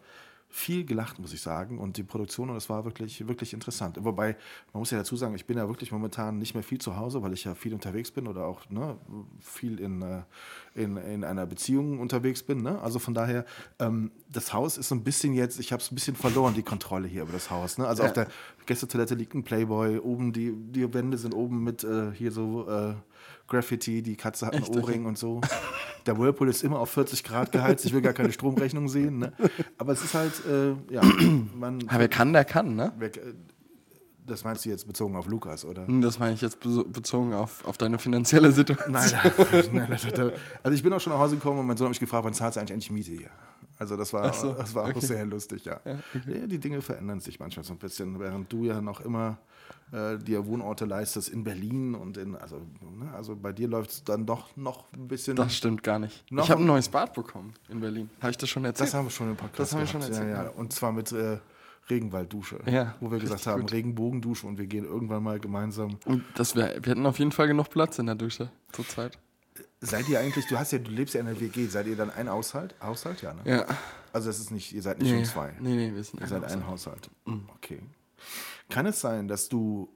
[0.50, 1.78] viel gelacht, muss ich sagen.
[1.78, 3.98] Und die Produktion, und es war wirklich, wirklich interessant.
[4.00, 4.34] Wobei,
[4.72, 7.22] man muss ja dazu sagen, ich bin ja wirklich momentan nicht mehr viel zu Hause,
[7.22, 8.96] weil ich ja viel unterwegs bin oder auch ne,
[9.40, 10.22] viel in, äh,
[10.74, 12.62] in, in einer Beziehung unterwegs bin.
[12.62, 12.80] Ne?
[12.80, 13.44] Also von daher,
[13.78, 16.62] ähm, das Haus ist so ein bisschen jetzt, ich habe es ein bisschen verloren, die
[16.62, 17.76] Kontrolle hier über das Haus.
[17.76, 17.86] Ne?
[17.86, 18.08] Also Ja.
[18.08, 18.28] auf der
[18.64, 22.94] Gästetoilette liegt ein Playboy, oben die, die Wände sind oben mit äh, hier so äh,
[23.48, 25.40] Graffiti, die Katze hat einen Ohrring und so.
[26.06, 27.84] Der Whirlpool ist immer auf 40 Grad geheizt.
[27.84, 29.18] Ich will gar keine Stromrechnung sehen.
[29.18, 29.32] Ne?
[29.78, 31.02] Aber es ist halt, äh, ja,
[31.54, 31.80] man.
[31.80, 32.92] Ja, wer kann, der kann, ne?
[32.98, 33.34] wer- äh,
[34.26, 35.86] Das meinst du jetzt bezogen auf Lukas, oder?
[35.86, 38.92] Hm, Das meine ich jetzt bezogen auf, auf deine finanzielle Situation.
[38.92, 39.10] Nein,
[39.72, 40.32] nein, nein, nein.
[40.62, 42.34] Also ich bin auch schon nach Hause gekommen und mein Sohn hat mich gefragt, wann
[42.34, 43.30] zahlst du eigentlich endlich Miete hier?
[43.78, 45.00] Also das war, so, das war auch okay.
[45.06, 45.80] sehr lustig, ja.
[45.84, 46.46] ja.
[46.46, 49.38] Die Dinge verändern sich manchmal so ein bisschen, während du ja noch immer
[49.92, 54.04] äh, dir Wohnorte leistest in Berlin und in, also, ne, also bei dir läuft es
[54.04, 55.36] dann doch noch ein bisschen.
[55.36, 56.24] Das stimmt gar nicht.
[56.30, 58.10] Ich habe ein- neues Bad bekommen in Berlin.
[58.20, 58.88] Habe ich das schon erzählt?
[58.88, 60.50] das haben wir schon im Podcast Das haben wir schon erzählt, ja, ja.
[60.50, 61.38] Und zwar mit äh,
[61.90, 63.72] Regenwalddusche, Ja, wo wir gesagt haben, gut.
[63.72, 65.98] Regenbogendusche und wir gehen irgendwann mal gemeinsam.
[66.04, 69.18] Und das wär, wir hätten auf jeden Fall genug Platz in der Dusche zurzeit.
[69.80, 72.10] Seid ihr eigentlich, du hast ja, du lebst ja in der WG, seid ihr dann
[72.10, 72.74] ein Haushalt?
[72.82, 73.40] Haushalt, ja, ne?
[73.44, 73.64] Ja.
[74.12, 75.52] Also es ist nicht, ihr seid nicht Nee, um zwei.
[75.60, 77.08] nee, nee, wir sind Ihr seid ein Haushalt.
[77.54, 77.80] Okay.
[78.68, 79.88] Kann es sein, dass du,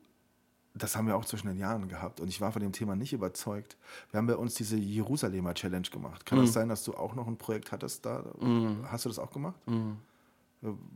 [0.74, 3.12] das haben wir auch zwischen den Jahren gehabt und ich war von dem Thema nicht
[3.12, 3.76] überzeugt.
[4.10, 6.24] Wir haben bei uns diese Jerusalemer Challenge gemacht.
[6.24, 8.24] Kann es sein, dass du auch noch ein Projekt hattest da?
[8.86, 9.60] Hast du das auch gemacht?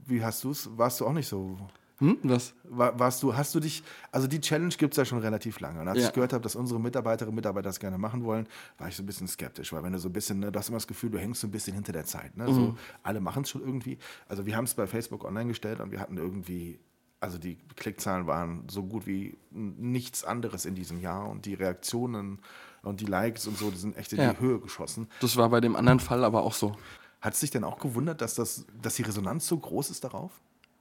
[0.06, 0.70] Wie hast du es?
[0.78, 1.58] Warst du auch nicht so?
[1.98, 2.18] Hm?
[2.24, 2.52] Was?
[2.64, 5.80] War, warst du, hast du dich, also die Challenge gibt es ja schon relativ lange.
[5.80, 6.08] Und als Ja.
[6.08, 9.02] ich gehört habe, dass unsere Mitarbeiterinnen und Mitarbeiter das gerne machen wollen, war ich so
[9.02, 11.10] ein bisschen skeptisch, weil wenn du so ein bisschen, ne, du hast immer das Gefühl,
[11.10, 12.36] du hängst so ein bisschen hinter der Zeit.
[12.36, 12.52] Ne?
[12.52, 13.96] So, alle machen es schon irgendwie.
[14.28, 16.78] Also wir haben es bei Facebook online gestellt und wir hatten irgendwie,
[17.20, 22.40] also die Klickzahlen waren so gut wie nichts anderes in diesem Jahr und die Reaktionen
[22.82, 24.34] und die Likes und so, die sind echt in Ja.
[24.34, 25.08] die Höhe geschossen.
[25.20, 26.76] Das war bei dem anderen Fall aber auch so.
[27.20, 30.30] Hat es dich denn auch gewundert, dass, das, dass die Resonanz so groß ist darauf?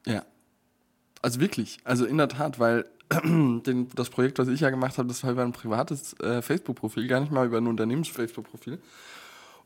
[0.05, 0.23] Ja.
[1.21, 1.79] Also wirklich.
[1.83, 2.85] Also in der Tat, weil
[3.23, 7.07] den, das Projekt, was ich ja gemacht habe, das war über ein privates äh, Facebook-Profil,
[7.07, 8.79] gar nicht mal über ein Unternehmens-Facebook-Profil.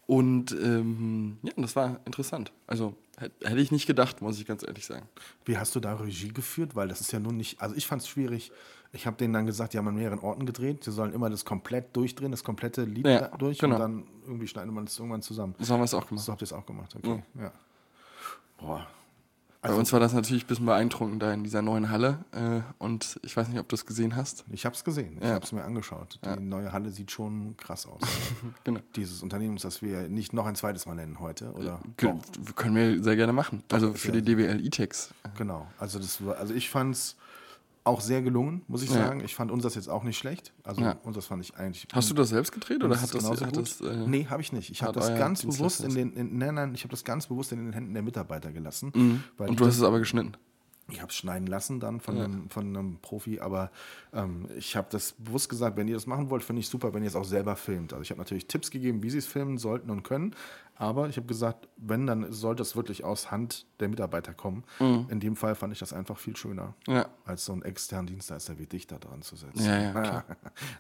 [0.06, 2.52] Und ähm, ja, das war interessant.
[2.68, 5.08] Also hätte ich nicht gedacht, muss ich ganz ehrlich sagen.
[5.46, 6.76] Wie hast du da Regie geführt?
[6.76, 8.52] Weil das ist ja nun nicht, also ich fand es schwierig.
[8.92, 10.84] Ich habe denen dann gesagt, die haben an mehreren Orten gedreht.
[10.84, 13.76] Sie sollen immer das komplett durchdrehen, das komplette Lied Ja, durch genau.
[13.76, 15.54] und dann irgendwie schneidet man es irgendwann zusammen.
[15.60, 16.26] So haben wir es auch gemacht.
[16.26, 17.24] So habt ihr es auch gemacht, okay.
[17.40, 17.52] Ja.
[18.58, 18.88] Boah.
[19.62, 22.24] Bei uns war das natürlich ein bisschen beeindruckend da in dieser neuen Halle.
[22.32, 24.46] Äh, und ich weiß nicht, ob du es gesehen hast.
[24.52, 25.34] Ich habe es gesehen, ich Ja.
[25.34, 26.18] habe es mir angeschaut.
[26.24, 28.02] Die neue Halle sieht schon krass aus.
[28.64, 28.80] Genau.
[28.96, 31.80] Dieses Unternehmens, das wir nicht noch ein zweites Mal nennen heute, oder?
[31.98, 33.64] Können wir sehr gerne machen.
[33.72, 34.22] Also für ja.
[34.22, 35.14] die DWL E-Tex.
[35.38, 35.68] Genau.
[35.78, 37.16] Also das war, also ich fand es
[37.84, 38.98] auch sehr gelungen, muss ich Ja.
[39.08, 39.22] sagen.
[39.24, 40.54] Ich fand unseres jetzt auch nicht schlecht.
[40.64, 40.98] Also Ja.
[41.04, 41.88] unseres fand ich eigentlich.
[41.94, 44.52] Hast du das selbst gedreht oder hat das, genauso hat das äh, nee, habe ich
[44.52, 44.70] nicht.
[44.70, 47.52] Ich habe das ganz bewusst in den, in, nein, nein, ich habe das ganz bewusst
[47.52, 49.24] in den Händen der Mitarbeiter gelassen.
[49.38, 50.34] Weil Und du hast es aber geschnitten.
[50.92, 53.70] ich habe es schneiden lassen dann von, einem, von einem Profi, aber
[54.12, 57.04] ähm, ich habe das bewusst gesagt, wenn ihr das machen wollt, finde ich super, wenn
[57.04, 57.94] ihr es auch selber filmt.
[57.94, 60.36] Also ich habe natürlich Tipps gegeben, wie sie es filmen sollten und können,
[60.80, 64.64] aber ich habe gesagt, wenn, dann sollte es wirklich aus Hand der Mitarbeiter kommen.
[64.80, 66.94] In dem Fall fand ich das einfach viel schöner, Mhm.
[66.96, 67.06] Ja.
[67.26, 69.64] als so einen externen Dienstleister wie dich da dran zu setzen.
[69.66, 70.24] Ja, ja, klar.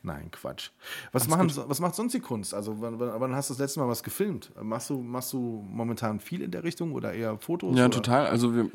[0.01, 0.71] Nein, Quatsch.
[1.12, 2.53] Was, machen, was macht sonst die Kunst?
[2.53, 4.51] Also wann, wann, hast du das letzte Mal was gefilmt?
[4.62, 7.77] Machst du, machst du momentan viel in der Richtung oder eher Fotos?
[7.77, 7.91] Ja, oder?
[7.95, 8.27] total.
[8.27, 8.69] Also wir,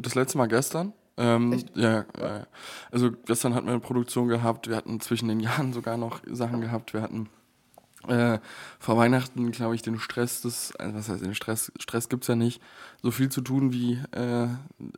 [0.00, 0.92] das letzte Mal gestern.
[1.18, 2.46] Ähm, Ja, ja.
[2.90, 4.66] Also gestern hatten wir eine Produktion gehabt.
[4.68, 6.94] Wir hatten zwischen den Jahren sogar noch Sachen gehabt.
[6.94, 7.28] Wir hatten
[8.08, 8.38] äh,
[8.78, 11.70] vor Weihnachten, glaube ich, den Stress des, also was heißt den Stress?
[11.78, 12.62] Stress gibt's ja nicht.
[13.02, 14.48] So viel zu tun wie äh,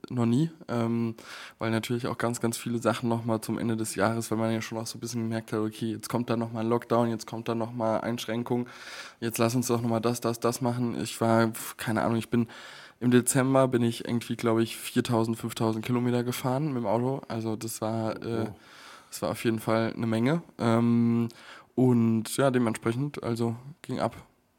[0.09, 0.51] noch nie.
[0.69, 1.17] Ähm,
[1.59, 4.63] weil natürlich auch ganz, ganz viele Sachen nochmal zum Ende des Jahres, weil man ja
[4.63, 7.27] schon auch so ein bisschen gemerkt hat, okay, jetzt kommt da nochmal ein Lockdown, jetzt
[7.27, 8.69] kommt da nochmal Einschränkung,
[9.21, 11.01] jetzt lass uns doch nochmal das, das, das machen.
[11.01, 12.47] Ich war, keine Ahnung, ich bin
[13.01, 17.21] im Dezember bin ich irgendwie, glaube ich, 4000, 5000 Kilometer gefahren mit dem Auto.
[17.27, 18.47] Also das war, äh,
[19.11, 20.43] das war auf jeden Fall eine Menge.
[20.61, 21.29] Ähm,
[21.75, 24.17] und ja, dementsprechend, also ging ab.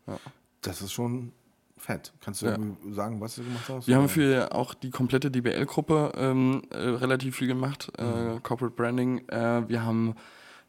[0.07, 0.17] Ja.
[0.61, 1.31] Das ist schon
[1.77, 2.13] fett.
[2.21, 2.57] Kannst du Ja.
[2.91, 3.87] sagen, was du gemacht hast?
[3.87, 4.13] Wir haben Oder?
[4.13, 9.27] für auch die komplette DBL-Gruppe ähm, äh, relativ viel gemacht, äh, Corporate Branding.
[9.27, 10.15] Äh, wir haben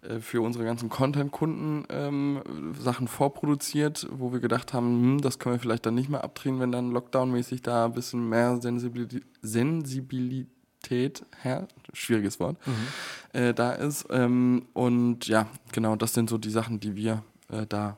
[0.03, 2.43] äh, für unsere ganzen Content-Kunden ähm,
[2.79, 6.59] Sachen vorproduziert, wo wir gedacht haben, hm, das können wir vielleicht dann nicht mehr abdrehen,
[6.59, 10.49] wenn dann Lockdown-mäßig da ein bisschen mehr Sensibilität, Sensibilität
[10.91, 12.57] her, schwieriges Wort,
[13.33, 14.07] äh, da ist.
[14.11, 17.97] Ähm, und ja, genau, das sind so die Sachen, die wir äh, da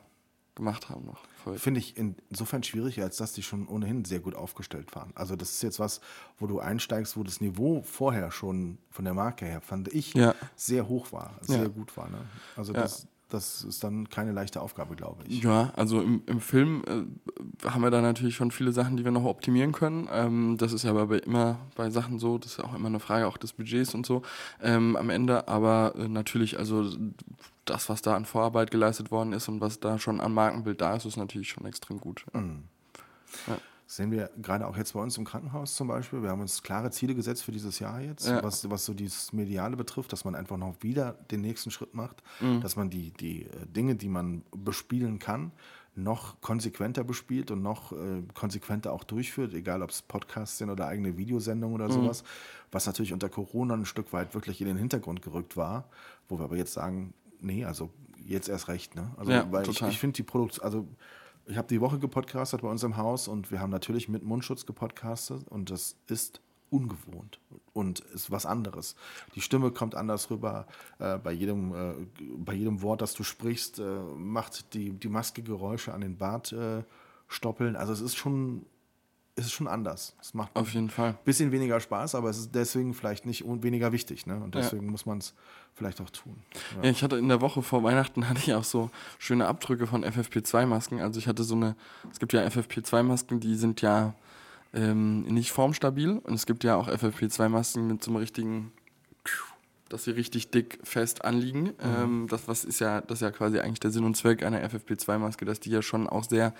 [0.55, 1.19] gemacht haben noch.
[1.55, 5.11] Finde ich insofern schwierig, als dass die schon ohnehin sehr gut aufgestellt waren.
[5.15, 6.01] Also das ist jetzt was,
[6.39, 10.35] wo du einsteigst, wo das Niveau vorher schon von der Marke her, fand ich, Ja.
[10.57, 11.67] sehr hoch war, sehr Ja.
[11.69, 12.09] gut war.
[12.09, 12.17] Ne?
[12.57, 12.81] Also Ja.
[12.81, 15.43] das, das ist dann keine leichte Aufgabe, glaube ich.
[15.43, 19.11] Ja, also im, im Film äh, haben wir da natürlich schon viele Sachen, die wir
[19.11, 20.07] noch optimieren können.
[20.11, 22.99] Ähm, das ist ja aber immer bei Sachen so, das ist ja auch immer eine
[22.99, 24.21] Frage auch des Budgets und so
[24.61, 25.47] ähm, am Ende.
[25.47, 26.89] Aber äh, natürlich, also
[27.65, 30.95] das, was da an Vorarbeit geleistet worden ist und was da schon an Markenbild da
[30.95, 32.25] ist, ist natürlich schon extrem gut.
[32.33, 32.63] Mhm.
[33.89, 36.21] Sehen wir gerade auch jetzt bei uns im Krankenhaus zum Beispiel.
[36.21, 38.43] Wir haben uns klare Ziele gesetzt für dieses Jahr jetzt, Ja.
[38.43, 42.21] was, was so dieses Mediale betrifft, dass man einfach noch wieder den nächsten Schritt macht,
[42.41, 42.59] Mhm.
[42.61, 45.51] dass man die, die äh, Dinge, die man bespielen kann,
[45.95, 50.85] noch konsequenter bespielt und noch äh, konsequenter auch durchführt, egal ob es Podcasts sind oder
[50.87, 51.81] eigene Videosendungen Mhm.
[51.83, 52.23] oder sowas,
[52.71, 55.85] was natürlich unter Corona ein Stück weit wirklich in den Hintergrund gerückt war,
[56.27, 57.89] wo wir aber jetzt sagen, nee, also
[58.23, 59.11] jetzt erst recht, ne?
[59.17, 59.87] Also Ja, weil total.
[59.89, 60.87] ich, ich finde die Produktion, also
[61.47, 64.65] ich habe die Woche gepodcastet bei uns im Haus und wir haben natürlich mit Mundschutz
[64.65, 67.39] gepodcastet und das ist ungewohnt
[67.73, 68.95] und ist was anderes.
[69.35, 70.67] Die Stimme kommt anders rüber.
[70.99, 71.93] Äh, bei, jedem, äh,
[72.37, 73.83] bei jedem Wort, das du sprichst, äh,
[74.17, 76.83] macht die, die Maske Geräusche an den Bart äh.
[77.75, 78.65] Also es ist schon,
[79.39, 80.15] es ist schon anders.
[80.19, 81.09] Es macht Auf jeden Fall.
[81.11, 84.25] ein bisschen weniger Spaß, aber es ist deswegen vielleicht nicht weniger wichtig.
[84.25, 84.35] Ne?
[84.35, 84.61] Und Ja.
[84.61, 85.33] deswegen muss man es
[85.75, 86.35] vielleicht auch tun.
[86.81, 90.03] Ja, ich hatte in der Woche vor Weihnachten hatte ich auch so schöne Abdrücke von
[90.03, 90.99] FFP2-Masken.
[91.01, 91.75] Also ich hatte so eine,
[92.11, 94.15] es gibt ja FFP2-Masken, die sind ja
[94.73, 98.71] ähm, nicht formstabil und es gibt ja auch FFP2-Masken mit so einem richtigen,
[99.89, 101.73] dass sie richtig dick fest anliegen.
[101.81, 104.61] Ähm, das was ist ja, das ist ja quasi eigentlich der Sinn und Zweck einer
[104.67, 106.53] FFP2-Maske, dass die ja schon auch sehr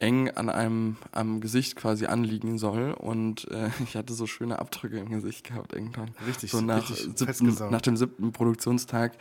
[0.00, 2.92] eng an einem am Gesicht quasi anliegen soll.
[2.92, 6.10] Und äh, ich hatte so schöne Abdrücke im Gesicht gehabt irgendwann.
[6.26, 9.16] Richtig, so nach, richtig siebten, nach dem siebten Produktionstag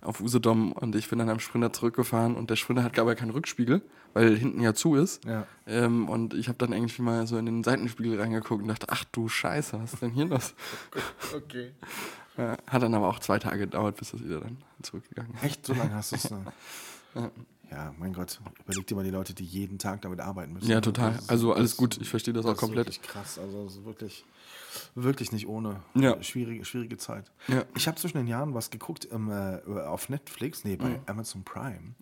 [0.00, 3.30] auf Usedom und ich bin dann am Sprinter zurückgefahren und der Sprinter hat aber keinen
[3.30, 3.82] Rückspiegel,
[4.14, 5.24] weil hinten ja zu ist.
[5.24, 5.46] Ja.
[5.66, 9.04] Ähm, und ich habe dann irgendwie mal so in den Seitenspiegel reingeguckt und dachte, ach
[9.12, 10.54] du Scheiße, was ist denn hier los?
[11.34, 11.72] Okay.
[12.36, 15.42] Hat dann aber auch zwei Tage gedauert, bis das wieder dann zurückgegangen ist.
[15.42, 16.30] Echt, so lange hast du es.
[16.30, 16.44] Ne?
[17.14, 17.30] Ja,
[17.98, 20.68] mein Gott, überleg dir mal die Leute, die jeden Tag damit arbeiten müssen.
[20.68, 21.12] Ja, total.
[21.14, 22.86] Das Also alles das- gut, ich verstehe das auch Das ist komplett.
[22.86, 23.38] wirklich krass.
[23.38, 24.24] Also das ist wirklich,
[24.94, 25.76] wirklich nicht ohne.
[25.94, 26.22] Ja.
[26.22, 27.30] Schwierige, schwierige Zeit.
[27.48, 27.64] Ja.
[27.74, 30.98] Ich habe zwischen den Jahren was geguckt ähm, äh, auf Netflix, nee, bei Mhm.
[31.06, 31.94] Amazon Prime,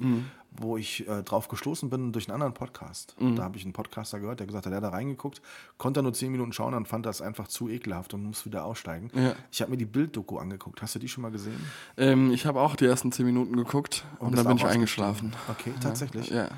[0.51, 3.15] wo ich äh, drauf gestoßen bin durch einen anderen Podcast.
[3.21, 3.37] Mhm.
[3.37, 5.43] Da habe ich einen Podcaster gehört, der gesagt hat, der hat da reingeguckt,
[5.77, 9.11] konnte nur zehn Minuten schauen, dann fand das einfach zu ekelhaft und muss wieder aussteigen.
[9.15, 9.35] Ja.
[9.53, 10.81] Ich habe mir die Bilddoku angeguckt.
[10.83, 11.61] Hast du die schon mal gesehen?
[11.97, 15.35] Ähm, ich habe auch die ersten zehn Minuten geguckt und, bist dann bin ich eingeschlafen.
[15.49, 16.31] Okay, tatsächlich.
[16.31, 16.49] Ja.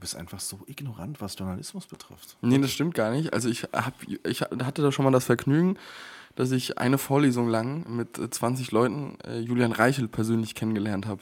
[0.00, 2.38] Du bist einfach so ignorant, was Journalismus betrifft.
[2.40, 3.34] Nee, das stimmt gar nicht.
[3.34, 3.92] Also ich, hab,
[4.26, 5.76] ich hatte da schon mal das Vergnügen,
[6.36, 11.20] dass ich eine Vorlesung lang mit äh, 20 Leuten äh, Julian Reichel persönlich kennengelernt habe.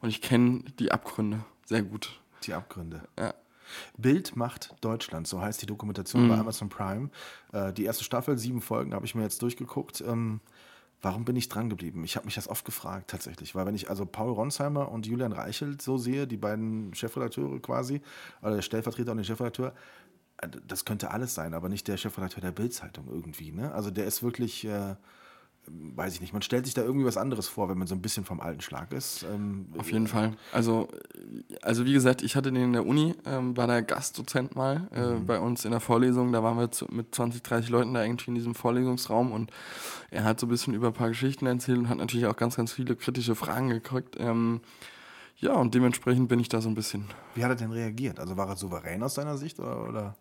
[0.00, 2.20] Und ich kenne die Abgründe sehr gut.
[2.44, 3.00] Die Abgründe.
[3.18, 3.34] Ja.
[3.98, 7.10] Bild macht Deutschland, so heißt die Dokumentation bei Amazon Prime.
[7.52, 10.04] Äh, die erste Staffel, sieben Folgen, habe ich mir jetzt durchgeguckt.
[10.06, 10.40] Ähm,
[11.04, 12.02] warum bin ich dran geblieben?
[12.04, 15.32] Ich habe mich das oft gefragt tatsächlich, weil wenn ich also Paul Ronsheimer und Julian
[15.32, 18.00] Reichelt so sehe, die beiden Chefredakteure quasi,
[18.42, 19.74] oder der Stellvertreter und der Chefredakteur,
[20.38, 23.52] äh, das könnte alles sein, aber nicht der Chefredakteur der Bild-Zeitung irgendwie.
[23.52, 23.72] Ne?
[23.72, 24.96] Also der ist wirklich, äh,
[25.66, 28.02] weiß ich nicht, man stellt sich da irgendwie was anderes vor, wenn man so ein
[28.02, 29.24] bisschen vom alten Schlag ist.
[29.24, 30.32] Ähm, Auf jeden Fall.
[30.52, 34.56] Also, äh, also wie gesagt, ich hatte den in der Uni, ähm, war der Gastdozent
[34.56, 36.32] mal äh, bei uns in der Vorlesung.
[36.32, 39.50] Da waren wir zu, mit 20, 30 Leuten da irgendwie in diesem Vorlesungsraum und
[40.10, 42.56] er hat so ein bisschen über ein paar Geschichten erzählt und hat natürlich auch ganz,
[42.56, 44.16] ganz viele kritische Fragen gekriegt.
[44.18, 44.60] Ähm,
[45.38, 48.20] ja, und dementsprechend bin ich da so ein bisschen Wie hat er denn reagiert?
[48.20, 49.88] Also war er souverän aus deiner Sicht oder?
[49.88, 50.14] oder?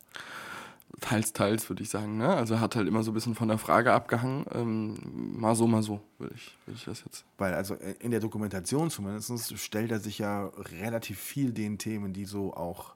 [1.02, 2.18] Teils, teils, würde ich sagen.
[2.18, 2.28] Ne?
[2.28, 4.46] Also hat halt immer so ein bisschen von der Frage abgehangen.
[4.54, 7.26] Ähm, mal so, mal so, würde ich, würde ich das jetzt.
[7.38, 10.48] Weil also in der Dokumentation zumindest stellt er sich ja
[10.80, 12.96] relativ viel den Themen, die so auch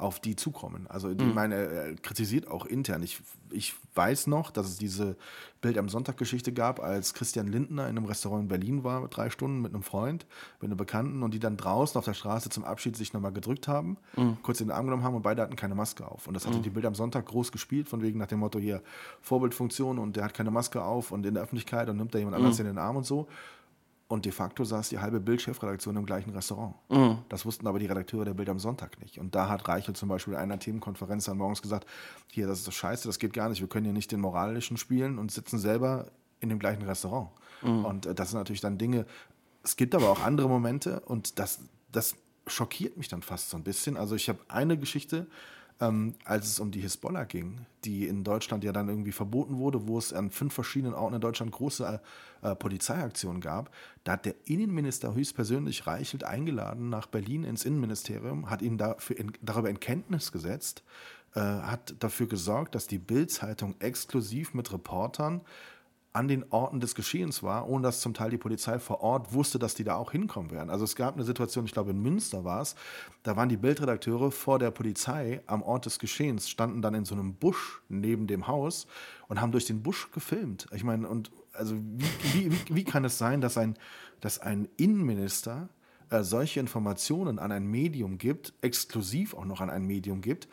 [0.00, 0.86] auf die zukommen.
[0.88, 1.16] Also Mhm.
[1.20, 3.02] ich meine, er kritisiert auch intern.
[3.02, 5.16] Ich, ich weiß noch, dass es diese
[5.60, 9.60] Bild am Sonntag-Geschichte gab, als Christian Lindner in einem Restaurant in Berlin war, drei Stunden
[9.60, 10.24] mit einem Freund,
[10.60, 13.66] mit einem Bekannten und die dann draußen auf der Straße zum Abschied sich nochmal gedrückt
[13.68, 14.38] haben, Mhm.
[14.42, 16.26] kurz in den Arm genommen haben und beide hatten keine Maske auf.
[16.28, 18.82] Und das hatte die Bild am Sonntag groß gespielt, von wegen nach dem Motto hier
[19.22, 22.36] Vorbildfunktion und der hat keine Maske auf und in der Öffentlichkeit und nimmt da jemand
[22.38, 22.44] Mhm.
[22.44, 23.28] anders in den Arm und so.
[24.08, 26.74] Und de facto saß die halbe Bild-Chefredaktion im gleichen Restaurant.
[26.88, 27.18] Mhm.
[27.28, 29.18] Das wussten aber die Redakteure der Bild am Sonntag nicht.
[29.18, 31.86] Und da hat Reichel zum Beispiel in einer Themenkonferenz dann morgens gesagt,
[32.30, 34.78] hier, das ist das Scheiße, das geht gar nicht, wir können hier nicht den Moralischen
[34.78, 37.28] spielen und sitzen selber in dem gleichen Restaurant.
[37.62, 39.04] Und äh, das sind natürlich dann Dinge,
[39.62, 41.60] es gibt aber auch andere Momente und das,
[41.92, 42.16] das
[42.46, 43.96] schockiert mich dann fast so ein bisschen.
[43.96, 45.26] Also ich habe eine Geschichte,
[45.80, 49.86] ähm, als es um die Hisbollah ging, die in Deutschland ja dann irgendwie verboten wurde,
[49.86, 52.00] wo es an fünf verschiedenen Orten in Deutschland große
[52.42, 53.70] äh, Polizeiaktionen gab.
[54.04, 59.32] Da hat der Innenminister höchstpersönlich Reichelt eingeladen nach Berlin ins Innenministerium, hat ihn dafür in,
[59.40, 60.82] darüber in Kenntnis gesetzt,
[61.34, 65.42] äh, hat dafür gesorgt, dass die Bild-Zeitung exklusiv mit Reportern
[66.18, 69.60] an den Orten des Geschehens war, ohne dass zum Teil die Polizei vor Ort wusste,
[69.60, 70.68] dass die da auch hinkommen werden.
[70.68, 72.74] Also es gab eine Situation, ich glaube in Münster war es,
[73.22, 77.14] da waren die Bildredakteure vor der Polizei am Ort des Geschehens, standen dann in so
[77.14, 78.88] einem Busch neben dem Haus
[79.28, 80.66] und haben durch den Busch gefilmt.
[80.74, 83.76] Ich meine, und also wie, wie, wie, wie kann es sein, dass ein,
[84.20, 85.68] dass ein Innenminister
[86.10, 90.48] äh, solche Informationen an ein Medium gibt, exklusiv auch noch an ein Medium gibt,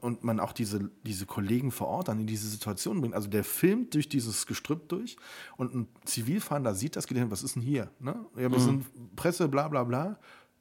[0.00, 3.14] und man auch diese, diese Kollegen vor Ort dann in diese Situation bringt.
[3.14, 5.16] Also der filmt durch dieses Gestrüpp durch
[5.56, 7.90] und ein Zivilfahnder sieht das, geht hin, was ist denn hier?
[8.00, 8.16] Ne?
[8.36, 10.18] Ja, wir sind Presse, bla bla bla.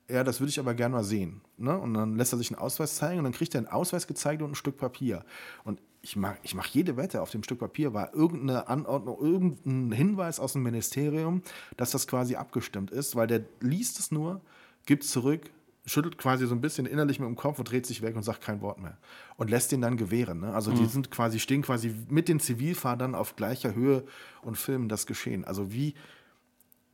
[0.09, 1.41] Ja, das würde ich aber gerne mal sehen.
[1.57, 1.77] Ne?
[1.77, 4.41] Und dann lässt er sich einen Ausweis zeigen und dann kriegt er einen Ausweis gezeigt
[4.41, 5.25] und ein Stück Papier.
[5.65, 9.91] Und ich mache ich mach jede Wette, auf dem Stück Papier war irgendeine Anordnung, irgendein
[9.91, 11.41] Hinweis aus dem Ministerium,
[11.75, 14.41] dass das quasi abgestimmt ist, weil der liest es nur,
[14.85, 15.49] gibt es zurück,
[15.87, 18.41] schüttelt quasi so ein bisschen innerlich mit dem Kopf und dreht sich weg und sagt
[18.41, 18.97] kein Wort mehr.
[19.37, 20.41] Und lässt den dann gewähren.
[20.41, 20.53] Ne?
[20.53, 24.03] Also die sind quasi, stehen quasi mit den Zivilfahrern auf gleicher Höhe
[24.41, 25.45] und filmen das Geschehen.
[25.45, 25.95] Also wie,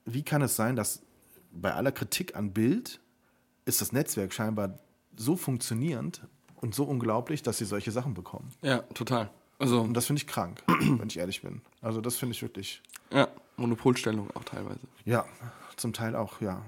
[0.06, 1.02] wie kann es sein, dass
[1.52, 3.00] bei aller Kritik an Bild
[3.66, 4.78] ist das Netzwerk scheinbar
[5.16, 6.22] so funktionierend
[6.58, 8.50] und so unglaublich, dass sie solche Sachen bekommen.
[8.62, 9.30] Ja, total.
[9.60, 11.62] Also, Und das finde ich krank, wenn ich ehrlich bin.
[11.82, 12.82] Also das finde ich wirklich,
[13.12, 13.28] ja,
[13.58, 14.80] Monopolstellung auch teilweise.
[15.06, 15.26] ja,
[15.78, 16.64] zum Teil auch, ja.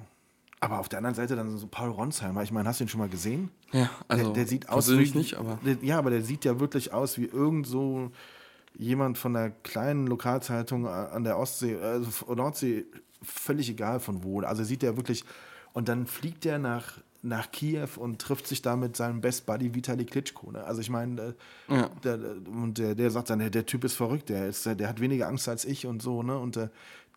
[0.65, 2.99] Aber auf der anderen Seite dann so Paul Ronsheimer, ich meine, hast du ihn schon
[2.99, 3.51] mal gesehen?
[3.71, 6.59] Ja, also der, der sieht aus wie, nicht, aber Der, ja, aber der sieht ja
[6.59, 8.11] wirklich aus wie irgend so
[8.77, 12.85] jemand von einer kleinen Lokalzeitung an der Ostsee, also Nordsee,
[13.21, 14.41] völlig egal von wo.
[14.41, 15.23] Also sieht er wirklich,
[15.73, 19.73] und dann fliegt er nach, nach Kiew und trifft sich da mit seinem Best Buddy
[19.75, 20.51] Vitali Klitschko.
[20.51, 20.63] Ne?
[20.63, 21.35] Also ich meine,
[21.69, 21.89] äh, Ja.
[22.03, 24.99] der, und der, der sagt dann, der, der Typ ist verrückt, der, ist, der hat
[24.99, 26.37] weniger Angst als ich und so, ne?
[26.37, 26.69] Und äh,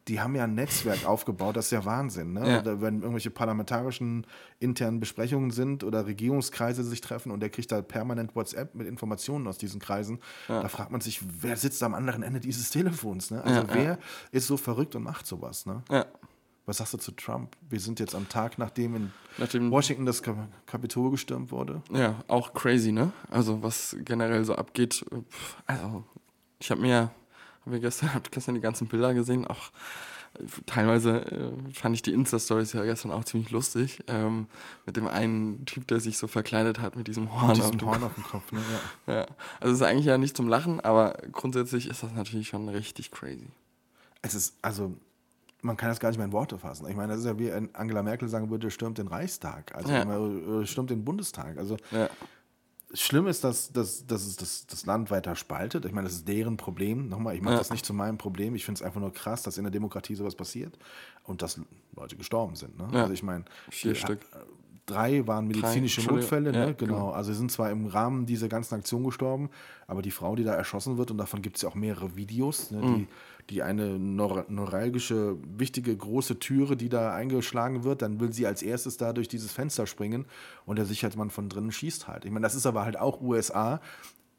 [0.06, 2.32] die haben ja ein Netzwerk aufgebaut, das ist ja Wahnsinn.
[2.34, 2.48] Ne?
[2.50, 2.60] Ja.
[2.60, 4.26] Oder wenn irgendwelche parlamentarischen
[4.60, 9.46] internen Besprechungen sind oder Regierungskreise sich treffen und der kriegt da permanent WhatsApp mit Informationen
[9.46, 13.30] aus diesen Kreisen, da fragt man sich, wer sitzt am anderen Ende dieses Telefons?
[13.30, 13.42] Ne?
[13.42, 13.74] Also Ja, ja.
[13.74, 13.98] wer
[14.30, 15.66] ist so verrückt und macht sowas?
[15.66, 15.82] Ne?
[15.90, 16.06] ja.
[16.66, 17.56] Was sagst du zu Trump?
[17.70, 20.36] Wir sind jetzt am Tag, nachdem in Nachdem, Washington das Kap-
[20.66, 21.80] Kapitol gestürmt wurde.
[21.90, 23.10] ja, auch crazy, ne?
[23.30, 25.02] Also was generell so abgeht.
[25.66, 26.04] Also
[26.58, 27.10] ich habe mir,
[27.68, 29.70] mir gestern, hab gestern die ganzen Bilder gesehen, auch
[30.34, 34.02] äh, teilweise äh, fand ich die Insta-Stories ja gestern auch ziemlich lustig.
[34.08, 34.46] Ähm,
[34.86, 37.48] mit dem einen Typ, der sich so verkleidet hat mit diesem Horn.
[37.52, 38.52] Mit auf diesem dem Horn auf dem Kopf.
[38.52, 38.60] Ne?
[39.06, 39.14] Ja.
[39.14, 39.26] Ja,
[39.60, 43.10] also es ist eigentlich ja nicht zum Lachen, aber grundsätzlich ist das natürlich schon richtig
[43.10, 43.48] crazy.
[44.20, 44.94] Es ist, also,
[45.62, 46.86] man kann das gar nicht mehr in Worte fassen.
[46.88, 50.60] Ich meine, das ist ja wie Angela Merkel sagen würde, stürmt den Reichstag, also Ja.
[50.60, 51.56] äh, stürmt den Bundestag.
[51.56, 52.08] Also Ja,
[52.94, 55.84] schlimm ist, dass, dass, dass es das, das Land weiter spaltet.
[55.84, 57.08] Ich meine, das ist deren Problem.
[57.08, 57.58] Nochmal, ich mache Ja.
[57.58, 58.54] das nicht zu meinem Problem.
[58.54, 60.78] Ich finde es einfach nur krass, dass in der Demokratie sowas passiert
[61.24, 61.60] und dass
[61.94, 62.78] Leute gestorben sind.
[62.78, 62.88] Ne?
[62.92, 63.02] Ja.
[63.02, 64.20] Also ich meine, Vier die- Stück.
[64.86, 66.20] Drei waren medizinische Entschuldigung.
[66.20, 66.58] Notfälle, ne?
[66.68, 66.94] Ja, genau.
[66.94, 67.10] genau.
[67.10, 69.50] Also sie sind zwar im Rahmen dieser ganzen Aktion gestorben,
[69.86, 72.70] aber die Frau, die da erschossen wird, und davon gibt es ja auch mehrere Videos,
[72.70, 72.80] ne?
[72.80, 72.94] Mhm.
[72.96, 73.06] die,
[73.50, 78.96] die eine neuralgische, wichtige, große Türe, die da eingeschlagen wird, dann will sie als erstes
[78.98, 80.26] da durch dieses Fenster springen
[80.66, 82.24] und der Sicherheitsmann von drinnen schießt halt.
[82.24, 83.80] Ich meine, das ist aber halt auch USA.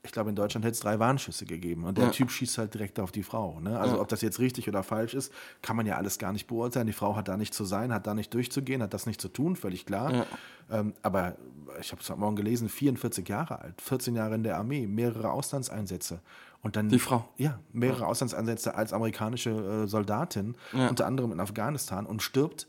[0.01, 2.11] Ich glaube, in Deutschland hätte es drei Warnschüsse gegeben und der Ja.
[2.11, 3.59] Typ schießt halt direkt auf die Frau.
[3.59, 3.77] Ne?
[3.77, 4.01] Also, Ja.
[4.01, 5.31] ob das jetzt richtig oder falsch ist,
[5.61, 6.87] kann man ja alles gar nicht beurteilen.
[6.87, 9.27] Die Frau hat da nicht zu sein, hat da nicht durchzugehen, hat das nicht zu
[9.27, 10.13] tun, völlig klar.
[10.13, 10.25] Ja.
[10.71, 11.35] Ähm, aber
[11.81, 15.31] ich habe es heute Morgen gelesen, 44 Jahre alt, 14 Jahre in der Armee, mehrere
[15.31, 16.21] Auslandseinsätze.
[16.61, 17.27] Und dann, Die Frau.
[17.37, 19.49] Ja, mehrere Auslandseinsätze als amerikanische
[19.83, 22.67] äh, Soldatin, unter anderem in Afghanistan und stirbt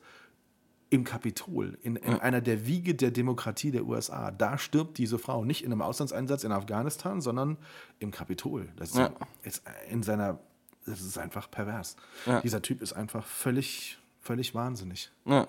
[0.92, 4.30] im Kapitol, in, in einer der Wiege der Demokratie der USA.
[4.32, 7.56] Da stirbt diese Frau nicht in einem Auslandseinsatz in Afghanistan, sondern
[8.00, 8.68] im Kapitol.
[8.76, 9.10] Das ist, Ja.
[9.42, 10.40] ist in seiner,
[10.86, 11.94] das ist einfach pervers.
[12.26, 12.40] Ja.
[12.40, 15.10] Dieser Typ ist einfach völlig, völlig wahnsinnig.
[15.26, 15.46] ja.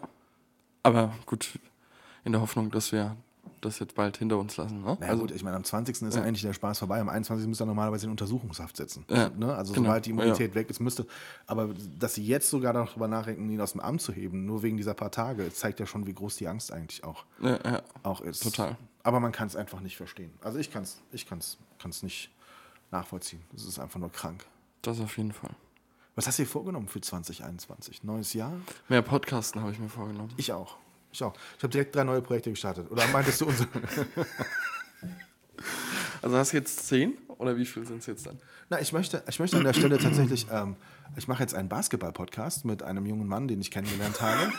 [0.83, 1.59] Aber gut,
[2.23, 3.15] in der Hoffnung, dass wir
[3.61, 4.81] das jetzt bald hinter uns lassen.
[4.81, 4.97] Ne?
[4.99, 6.01] Na ja, gut, ich meine, am 20.
[6.01, 6.23] ist ja.
[6.23, 6.99] endlich der Spaß vorbei.
[6.99, 7.47] Am 21.
[7.47, 9.05] müsste er normalerweise in Untersuchungshaft sitzen.
[9.09, 9.53] Ja, Ne?
[9.53, 9.85] Also genau.
[9.85, 11.05] sobald die Immunität weg ist, müsste.
[11.47, 14.77] Aber dass sie jetzt sogar darüber nachdenken, ihn aus dem Amt zu heben, nur wegen
[14.77, 17.81] dieser paar Tage, zeigt ja schon, wie groß die Angst eigentlich auch, ja, ja.
[18.03, 18.43] auch ist.
[18.43, 18.77] Total.
[19.03, 20.31] Aber man kann es einfach nicht verstehen.
[20.41, 22.31] Also ich kann es ich kann's, kann's nicht
[22.91, 23.41] nachvollziehen.
[23.55, 24.45] Es ist einfach nur krank.
[24.81, 25.51] Das auf jeden Fall.
[26.15, 28.03] Was hast du dir vorgenommen für 2021?
[28.03, 28.53] Neues Jahr?
[28.89, 30.33] Mehr Podcasten habe ich mir vorgenommen.
[30.37, 30.77] Ich auch.
[31.11, 31.33] Ich auch.
[31.57, 32.89] Ich habe direkt drei neue Projekte gestartet.
[32.89, 33.69] Oder meintest du unsere?
[36.21, 38.37] Also hast du jetzt zehn oder wie viel sind es jetzt dann?
[38.69, 40.75] Na, ich möchte, ich möchte an der Stelle tatsächlich, ähm,
[41.17, 44.49] ich mache jetzt einen Basketball-Podcast mit einem jungen Mann, den ich kennengelernt habe.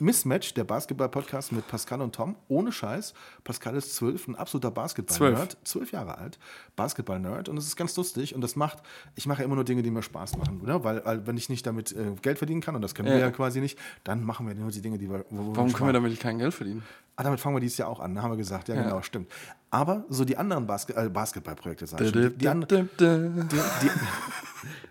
[0.00, 2.36] Mismatch, der Basketball-Podcast mit Pascal und Tom.
[2.48, 3.14] Ohne Scheiß.
[3.42, 5.56] Pascal ist zwölf, ein absoluter Basketball-Nerd.
[5.64, 6.38] Zwölf Jahre alt.
[6.76, 7.48] Basketball-Nerd.
[7.48, 8.34] Und es ist ganz lustig.
[8.34, 8.78] Und das macht,
[9.14, 10.60] ich mache ja immer nur Dinge, die mir Spaß machen.
[10.62, 10.84] Ne?
[10.84, 13.20] Weil, weil, wenn ich nicht damit äh, Geld verdienen kann, und das können wir Ja.
[13.26, 15.24] ja quasi nicht, dann machen wir nur die Dinge, die wir.
[15.30, 16.82] Warum können wir damit kein Geld verdienen?
[17.16, 18.68] Ah, damit fangen wir dieses Jahr auch an, haben wir gesagt.
[18.68, 19.30] Ja, genau, stimmt.
[19.74, 23.90] Aber so die anderen Basket äh, Basketballprojekte, sag ich schon, die, die, an, die, die,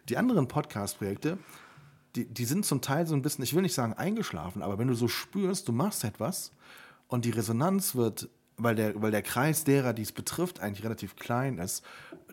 [0.10, 1.38] die anderen Podcast-Projekte,
[2.18, 4.90] die, die sind zum Teil so ein bisschen, ich will nicht sagen eingeschlafen, aber wenn
[4.90, 6.52] du so spürst, du machst etwas
[7.08, 8.28] und die Resonanz wird
[8.58, 11.84] weil der, weil der Kreis derer, die es betrifft, eigentlich relativ klein ist,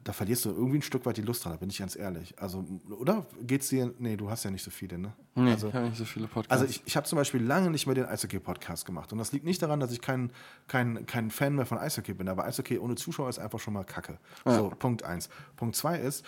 [0.05, 2.35] da verlierst du irgendwie ein Stück weit die Lust dran, da bin ich ganz ehrlich.
[2.41, 2.65] Also,
[2.99, 3.27] oder?
[3.43, 3.93] Geht's dir?
[3.99, 5.13] Nee, du hast ja nicht so viele, ne?
[5.35, 6.51] Nee, also, ich habe nicht so viele Podcasts.
[6.51, 9.13] also ich, ich habe zum Beispiel lange nicht mehr den Eishockey-Podcast gemacht.
[9.13, 10.33] Und das liegt nicht daran, dass ich kein,
[10.69, 12.29] kein, kein Fan mehr von Eishockey bin.
[12.29, 14.19] Aber Eishockey ohne Zuschauer ist einfach schon mal Kacke.
[14.47, 15.29] So, Punkt eins.
[15.57, 16.25] Punkt zwei ist,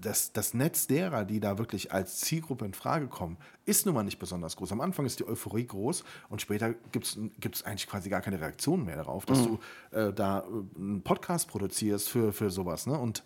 [0.00, 4.02] das, das Netz derer, die da wirklich als Zielgruppe in Frage kommen, ist nun mal
[4.02, 4.72] nicht besonders groß.
[4.72, 8.84] Am Anfang ist die Euphorie groß und später gibt es eigentlich quasi gar keine Reaktion
[8.84, 9.58] mehr darauf, dass du
[9.90, 12.86] äh, da äh, einen Podcast produzierst für, für sowas.
[12.86, 12.98] Ne?
[12.98, 13.22] Und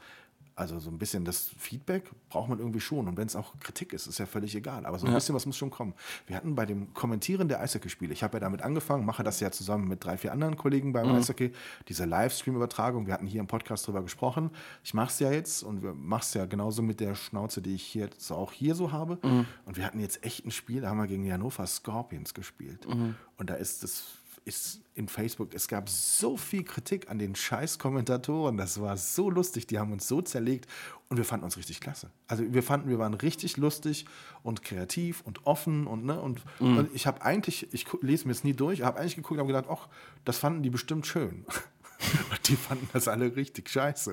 [0.55, 3.09] also so ein bisschen das Feedback braucht man irgendwie schon.
[3.09, 4.87] Und wenn es auch Kritik ist, ist ja völlig egal.
[4.87, 5.95] Aber so ein bisschen was muss schon kommen.
[6.27, 9.51] Wir hatten bei dem Kommentieren der Eishockey-Spiele, ich habe ja damit angefangen, mache das ja
[9.51, 11.53] zusammen mit drei, vier anderen Kollegen beim Eishockey,
[11.89, 13.07] diese Livestream-Übertragung.
[13.07, 14.51] Wir hatten hier im Podcast drüber gesprochen.
[14.85, 17.75] Ich mache es ja jetzt und wir mache es ja genauso mit der Schnauze, die
[17.75, 19.19] ich hier jetzt auch hier so habe.
[19.65, 22.87] Und wir hatten jetzt echt ein Spiel, da haben wir gegen die Hannover Scorpions gespielt.
[22.87, 24.05] Und da ist das
[24.45, 29.31] ist in Facebook, es gab so viel Kritik an den scheiß Kommentatoren, das war so
[29.31, 30.67] lustig, die haben uns so zerlegt
[31.09, 32.11] und wir fanden uns richtig klasse.
[32.27, 34.07] Also wir fanden, wir waren richtig lustig
[34.43, 38.45] und kreativ und offen und ne und, und ich habe eigentlich, ich lese mir es
[38.45, 39.89] nie durch, habe eigentlich geguckt und habe gedacht, ach,
[40.25, 41.45] das fanden die bestimmt schön.
[42.47, 44.13] Die fanden das alle richtig scheiße.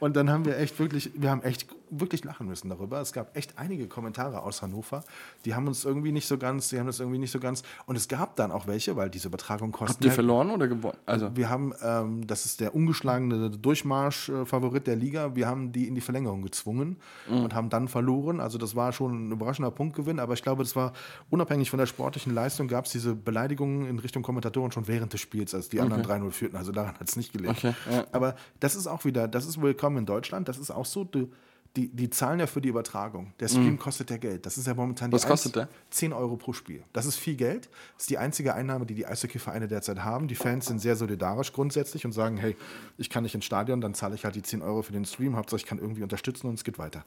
[0.00, 3.00] Und dann haben wir echt wirklich, wir haben echt wirklich lachen müssen darüber.
[3.00, 5.04] Es gab echt einige Kommentare aus Hannover,
[5.44, 7.62] die haben uns irgendwie nicht so ganz, die haben das irgendwie nicht so ganz.
[7.86, 9.96] Und es gab dann auch welche, weil diese Übertragung kostet.
[9.96, 10.96] Habt ihr verloren oder gewonnen?
[11.06, 15.34] Also, Wir haben, ähm, das ist der ungeschlagene Durchmarsch-Favorit der Liga.
[15.34, 16.96] Wir haben die in die Verlängerung gezwungen
[17.28, 18.40] und haben dann verloren.
[18.40, 20.18] Also das war schon ein überraschender Punktgewinn.
[20.18, 20.92] Aber ich glaube, das war
[21.30, 25.20] unabhängig von der sportlichen Leistung, gab es diese Beleidigungen in Richtung Kommentatoren schon während des
[25.20, 26.56] Spiels, als die anderen 3-0 führten.
[26.56, 27.54] Also daran hat es nicht gelegen.
[27.56, 28.04] Okay, ja.
[28.12, 30.48] Aber das ist auch wieder, das ist willkommen in Deutschland.
[30.48, 31.30] Das ist auch so, du,
[31.76, 33.34] die, die zahlen ja für die Übertragung.
[33.38, 34.46] Der Stream kostet ja Geld.
[34.46, 35.18] Das ist ja momentan die Mhm.
[35.18, 35.68] Was kostet der?
[35.90, 36.82] 10 Euro pro Spiel.
[36.92, 37.68] Das ist viel Geld.
[37.94, 40.26] Das ist die einzige Einnahme, die die Eishockey-Vereine derzeit haben.
[40.26, 42.56] Die Fans sind sehr solidarisch grundsätzlich und sagen, hey,
[42.96, 45.36] ich kann nicht ins Stadion, dann zahle ich halt die 10 Euro für den Stream.
[45.36, 47.04] Hauptsache, ich kann irgendwie unterstützen und es geht weiter.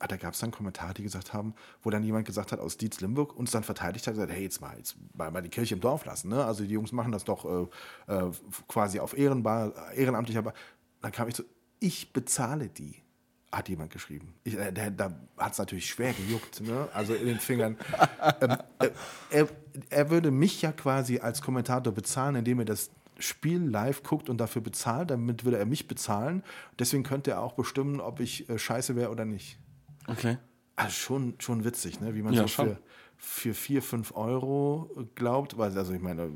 [0.00, 2.76] Ah, da gab es dann Kommentare, die gesagt haben, wo dann jemand gesagt hat aus
[2.76, 5.74] Dietz Limburg uns dann verteidigt hat, gesagt, hey, jetzt mal, jetzt mal, mal die Kirche
[5.74, 6.28] im Dorf lassen.
[6.28, 6.44] Ne?
[6.44, 7.68] Also die Jungs machen das doch
[8.06, 8.30] äh, äh,
[8.68, 10.60] quasi auf Ehrenbar, ehrenamtlicher Basis.
[11.00, 11.42] Dann kam ich so,
[11.80, 13.02] ich bezahle die
[13.50, 14.34] hat jemand geschrieben.
[14.44, 16.88] Ich, äh, der, da hat es natürlich schwer gejuckt, ne?
[16.92, 17.76] also in den Fingern.
[18.40, 18.90] ähm, äh,
[19.30, 19.48] er,
[19.88, 24.38] er würde mich ja quasi als Kommentator bezahlen, indem er das Spiel live guckt und
[24.38, 25.10] dafür bezahlt.
[25.10, 26.44] Damit würde er mich bezahlen.
[26.78, 29.58] Deswegen könnte er auch bestimmen, ob ich äh, scheiße wäre oder nicht.
[30.06, 30.38] okay.
[30.76, 32.14] Also schon, schon witzig, ne?
[32.14, 32.68] wie man Ja, so schon.
[32.68, 32.78] für,
[33.16, 35.58] für 4, 5 Euro glaubt.
[35.58, 36.30] Also ich meine,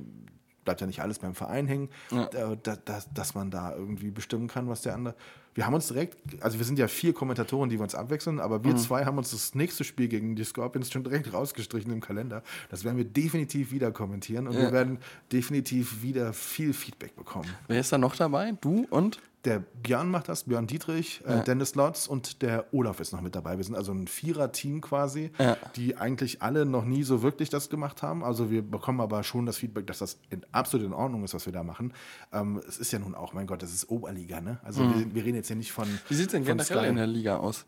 [0.64, 2.26] bleibt ja nicht alles beim Verein hängen, Ja.
[2.28, 5.14] äh, da, da, dass man da irgendwie bestimmen kann, was der andere.
[5.54, 8.58] Wir haben uns direkt, also wir sind ja vier Kommentatoren, die wir uns abwechseln, aber
[8.60, 8.64] Mhm.
[8.64, 12.42] wir zwei haben uns das nächste Spiel gegen die Scorpions schon direkt rausgestrichen im Kalender.
[12.70, 14.72] Das werden wir definitiv wieder kommentieren und wir Ja.
[14.72, 14.98] werden
[15.32, 17.48] definitiv wieder viel Feedback bekommen.
[17.68, 18.52] Wer ist da noch dabei?
[18.60, 19.20] Du und?
[19.44, 23.34] Der Björn macht das, Björn Dietrich, äh, Dennis Lotz und der Olaf ist noch mit
[23.34, 23.56] dabei.
[23.56, 25.56] Wir sind also ein Vierer-Team quasi, Ja.
[25.74, 28.22] die eigentlich alle noch nie so wirklich das gemacht haben.
[28.22, 31.44] Also wir bekommen aber schon das Feedback, dass das in, absolut in Ordnung ist, was
[31.44, 31.92] wir da machen.
[32.32, 34.60] Ähm, es ist ja nun auch, mein Gott, das ist Oberliga, ne?
[34.62, 35.88] Also wir, wir reden jetzt hier nicht von.
[35.88, 35.98] Mhm.
[36.08, 36.88] Wie sieht es denn generell Sky.
[36.88, 37.64] in der Liga aus?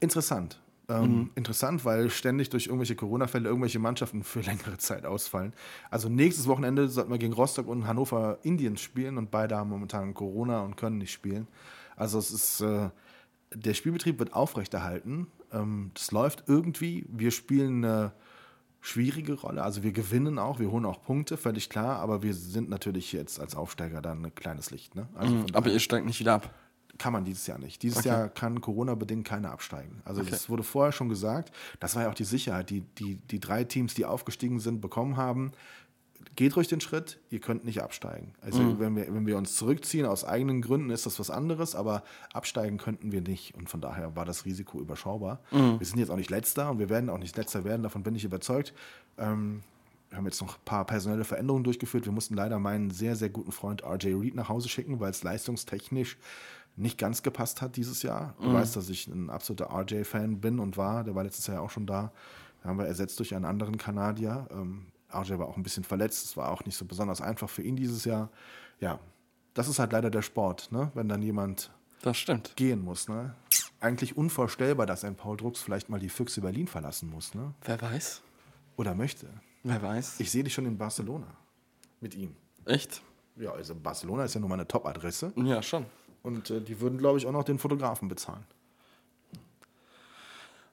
[0.00, 0.60] Interessant.
[0.88, 1.30] Ähm, Mhm.
[1.36, 5.52] Interessant, weil ständig durch irgendwelche Corona-Fälle irgendwelche Mannschaften für längere Zeit ausfallen.
[5.90, 10.14] Also nächstes Wochenende sollten wir gegen Rostock und Hannover Indiens spielen und beide haben momentan
[10.14, 11.46] Corona und können nicht spielen.
[11.96, 12.90] Also es ist, äh,
[13.54, 15.28] der Spielbetrieb wird aufrechterhalten.
[15.52, 17.06] Ähm, das läuft irgendwie.
[17.08, 18.12] Wir spielen eine
[18.80, 19.62] schwierige Rolle.
[19.62, 23.38] Also wir gewinnen auch, wir holen auch Punkte, völlig klar, aber wir sind natürlich jetzt
[23.38, 24.94] als Aufsteiger dann ein kleines Licht.
[24.94, 25.06] Ne?
[25.14, 26.54] Also von Aber ihr steigt nicht wieder ab.
[27.00, 27.82] Kann man dieses Jahr nicht.
[27.82, 28.08] Dieses Okay.
[28.08, 30.00] Jahr kann Corona-bedingt keiner absteigen.
[30.04, 31.50] Also das wurde vorher schon gesagt.
[31.80, 35.16] Das war ja auch die Sicherheit, die die, die drei Teams, die aufgestiegen sind, bekommen
[35.16, 35.50] haben.
[36.36, 38.34] Geht ruhig den Schritt, ihr könnt nicht absteigen.
[38.42, 38.78] Also Mhm.
[38.78, 42.02] wenn, wir, wenn wir uns zurückziehen aus eigenen Gründen, ist das was anderes, aber
[42.34, 43.54] absteigen könnten wir nicht.
[43.56, 45.40] Und von daher war das Risiko überschaubar.
[45.50, 45.80] Mhm.
[45.80, 48.14] Wir sind jetzt auch nicht letzter und wir werden auch nicht letzter werden, davon bin
[48.14, 48.74] ich überzeugt.
[49.18, 49.62] Ähm,
[50.10, 52.04] wir haben jetzt noch ein paar personelle Veränderungen durchgeführt.
[52.04, 55.22] Wir mussten leider meinen sehr, sehr guten Freund RJ Reed nach Hause schicken, weil es
[55.22, 56.16] leistungstechnisch
[56.80, 58.34] nicht ganz gepasst hat dieses Jahr.
[58.40, 61.04] Du weißt, dass ich ein absoluter RJ-Fan bin und war.
[61.04, 62.12] Der war letztes Jahr auch schon da.
[62.62, 64.46] Da haben wir ersetzt durch einen anderen Kanadier.
[64.50, 66.24] Ähm, RJ war auch ein bisschen verletzt.
[66.24, 68.30] Es war auch nicht so besonders einfach für ihn dieses Jahr.
[68.80, 68.98] Ja,
[69.54, 70.90] das ist halt leider der Sport, ne?
[70.94, 71.70] wenn dann jemand
[72.02, 72.54] Das stimmt.
[72.56, 73.08] gehen muss.
[73.08, 73.34] Ne?
[73.80, 77.34] Eigentlich unvorstellbar, dass ein Paul Drucks vielleicht mal die Füchse Berlin verlassen muss.
[77.34, 77.52] Ne?
[77.64, 78.22] Wer weiß?
[78.76, 79.26] Oder möchte.
[79.64, 80.20] Wer weiß?
[80.20, 81.26] Ich sehe dich schon in Barcelona
[82.00, 82.34] mit ihm.
[82.64, 83.02] Echt?
[83.36, 85.32] Ja, also Barcelona ist ja nun mal eine Top-Adresse.
[85.36, 85.86] Ja, schon.
[86.22, 88.44] Und äh, die würden, glaube ich, auch noch den Fotografen bezahlen.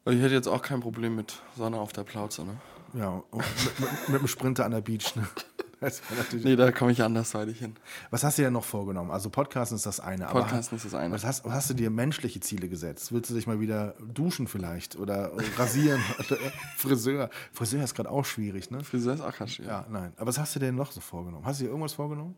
[0.06, 2.58] Ich hätte jetzt auch kein Problem mit Sonne auf der Plauze, ne?
[2.94, 3.46] Ja, mit,
[3.80, 5.16] mit, mit dem Sprinter an der Beach.
[5.16, 5.28] Ne?
[5.80, 6.02] Das
[6.34, 7.76] Nee, da komme ich andersweitig hin.
[8.10, 9.12] Was hast du dir noch vorgenommen?
[9.12, 10.28] Also Podcasten ist das eine.
[10.28, 11.14] aber Podcasten ist das eine.
[11.14, 13.12] Was hast, was hast du dir menschliche Ziele gesetzt?
[13.12, 14.96] Willst du dich mal wieder duschen vielleicht?
[14.96, 16.02] Oder rasieren?
[16.18, 16.38] Oder
[16.78, 17.30] Friseur?
[17.54, 18.84] Friseur ist gerade auch schwierig, ne?
[18.84, 19.70] Friseur ist auch ganz schwierig.
[19.70, 20.14] Ja, nein.
[20.18, 21.46] Aber was hast du denn noch so vorgenommen?
[21.46, 22.36] Hast du dir irgendwas vorgenommen?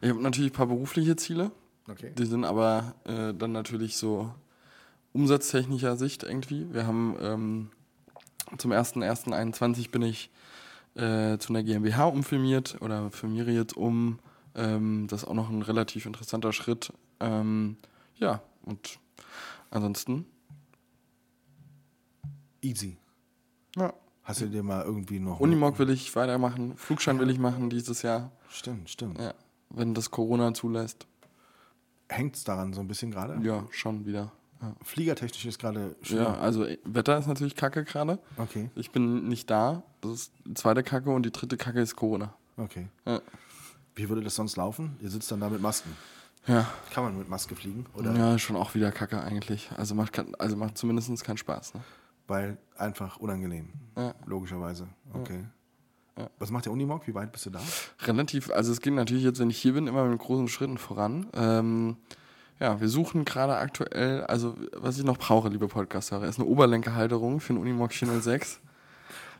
[0.00, 1.50] Ich habe natürlich ein paar berufliche Ziele.
[1.88, 2.12] Okay.
[2.16, 4.32] Die sind aber äh, dann natürlich so
[5.12, 6.72] umsatztechnischer Sicht irgendwie.
[6.72, 7.70] Wir haben ähm,
[8.58, 10.30] zum 1.1.21 bin ich
[10.94, 14.18] äh, zu einer GmbH umfirmiert oder firmiere jetzt um.
[14.54, 16.92] Ähm, das ist auch noch ein relativ interessanter Schritt.
[17.20, 17.76] Ähm,
[18.16, 18.98] ja, und
[19.70, 20.26] ansonsten,
[22.62, 22.96] Easy.
[23.76, 23.92] ja.
[24.24, 25.38] Hast du dir mal irgendwie noch.
[25.38, 29.20] Unimog will ich weitermachen, Flugschein will ich machen dieses Jahr, Stimmt, stimmt.
[29.20, 29.34] ja,
[29.70, 31.06] wenn das Corona zulässt.
[32.08, 33.38] Hängt es daran so ein bisschen gerade?
[33.46, 34.32] Ja, schon wieder.
[34.62, 36.22] Ja, Fliegertechnisch ist gerade schwer.
[36.22, 38.18] ja also äh, Wetter ist natürlich kacke gerade.
[38.38, 39.82] Okay, Ich bin nicht da.
[40.00, 42.34] Das ist die zweite Kacke und die dritte Kacke ist Corona.
[42.56, 42.88] okay.
[43.04, 43.20] Ja.
[43.94, 44.96] Wie würde das sonst laufen?
[45.00, 45.90] Ihr sitzt dann da mit Masken.
[46.46, 47.86] Ja, Kann man mit Maske fliegen?
[47.94, 49.70] Oder ja schon auch wieder Kacke eigentlich.
[49.76, 51.74] Also macht, kein, also macht zumindest keinen Spaß.
[51.74, 51.80] Ne?
[52.28, 53.68] weil einfach unangenehm?
[53.96, 54.14] Ja.
[54.26, 54.88] Logischerweise.
[55.12, 55.44] Okay.
[56.38, 57.06] Was macht der Unimog?
[57.06, 57.60] Wie weit bist du da?
[58.06, 61.26] Relativ, also es geht natürlich jetzt, wenn ich hier bin, immer mit großen Schritten voran.
[61.34, 61.96] Ähm,
[62.58, 67.40] ja, wir suchen gerade aktuell, also was ich noch brauche, liebe Podcast-Hörer, ist eine Oberlenkerhalterung
[67.40, 68.60] für einen Unimog 406.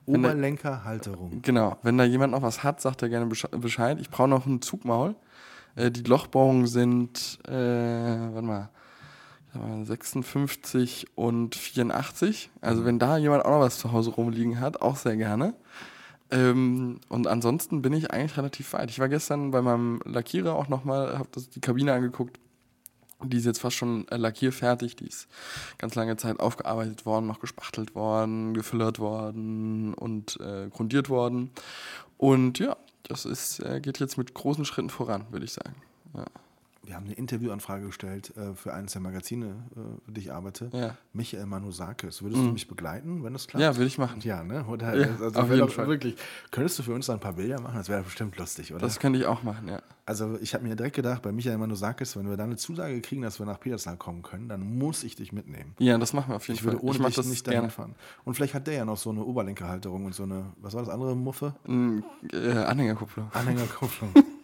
[0.05, 1.41] Wenn der- Oberlenkerhalterung.
[1.43, 3.99] Genau, wenn da jemand noch was hat, sagt er gerne Besche- Bescheid.
[4.01, 5.15] Ich brauche noch ein Zugmaul.
[5.77, 8.69] Äh, die Lochbohrungen sind, äh, warte mal,
[9.49, 12.51] ich sag mal, 56 und 84.
[12.61, 15.55] Also wenn da jemand auch noch was zu Hause rumliegen hat, auch sehr gerne.
[16.31, 18.91] Ähm, und ansonsten bin ich eigentlich relativ weit.
[18.91, 22.39] Ich war gestern bei meinem Lackierer auch nochmal, habe die Kabine angeguckt.
[23.25, 24.97] Die ist jetzt fast schon äh, lackierfertig.
[24.97, 25.29] Die ist
[25.79, 31.51] ganz lange Zeit aufgearbeitet worden, noch gespachtelt worden, gefüllert worden und äh, grundiert worden.
[32.19, 35.77] Und ja, das ist, äh, geht jetzt mit großen Schritten voran, würde ich sagen.
[36.15, 36.25] Ja.
[36.87, 40.71] Wir haben eine Interviewanfrage gestellt äh, für eines der Magazine, äh, für die ich arbeite.
[40.73, 40.97] Ja.
[41.13, 42.23] Michael Manusakis.
[42.23, 43.61] Würdest du mich begleiten, wenn das klappt?
[43.63, 44.21] Ja, würde ich machen.
[44.23, 44.65] Ja, ne?
[44.67, 45.89] Oder, Ja, also auf wär jeden Fall.
[45.89, 46.15] Wirklich.
[46.53, 47.75] Könntest du für uns da ein paar Bilder machen?
[47.77, 48.81] Das wäre bestimmt lustig, oder?
[48.81, 49.83] Das könnte ich auch machen, ja.
[50.05, 53.23] also ich habe mir direkt gedacht, bei Michael Manusakis, wenn wir da eine Zusage kriegen,
[53.23, 55.75] dass wir nach Petersdal kommen können, dann muss ich dich mitnehmen.
[55.81, 56.89] Ja, das machen wir auf jeden Ich würde Fall.
[56.89, 57.97] ohne mach dich nicht dahin fahren.
[58.25, 60.89] Und vielleicht hat der ja noch so eine Oberlenkerhalterung und so eine, was war das
[60.93, 61.55] andere Muffe?
[62.33, 63.29] Äh, Anhängerkupplung.
[63.33, 64.11] Anhängerkupplung.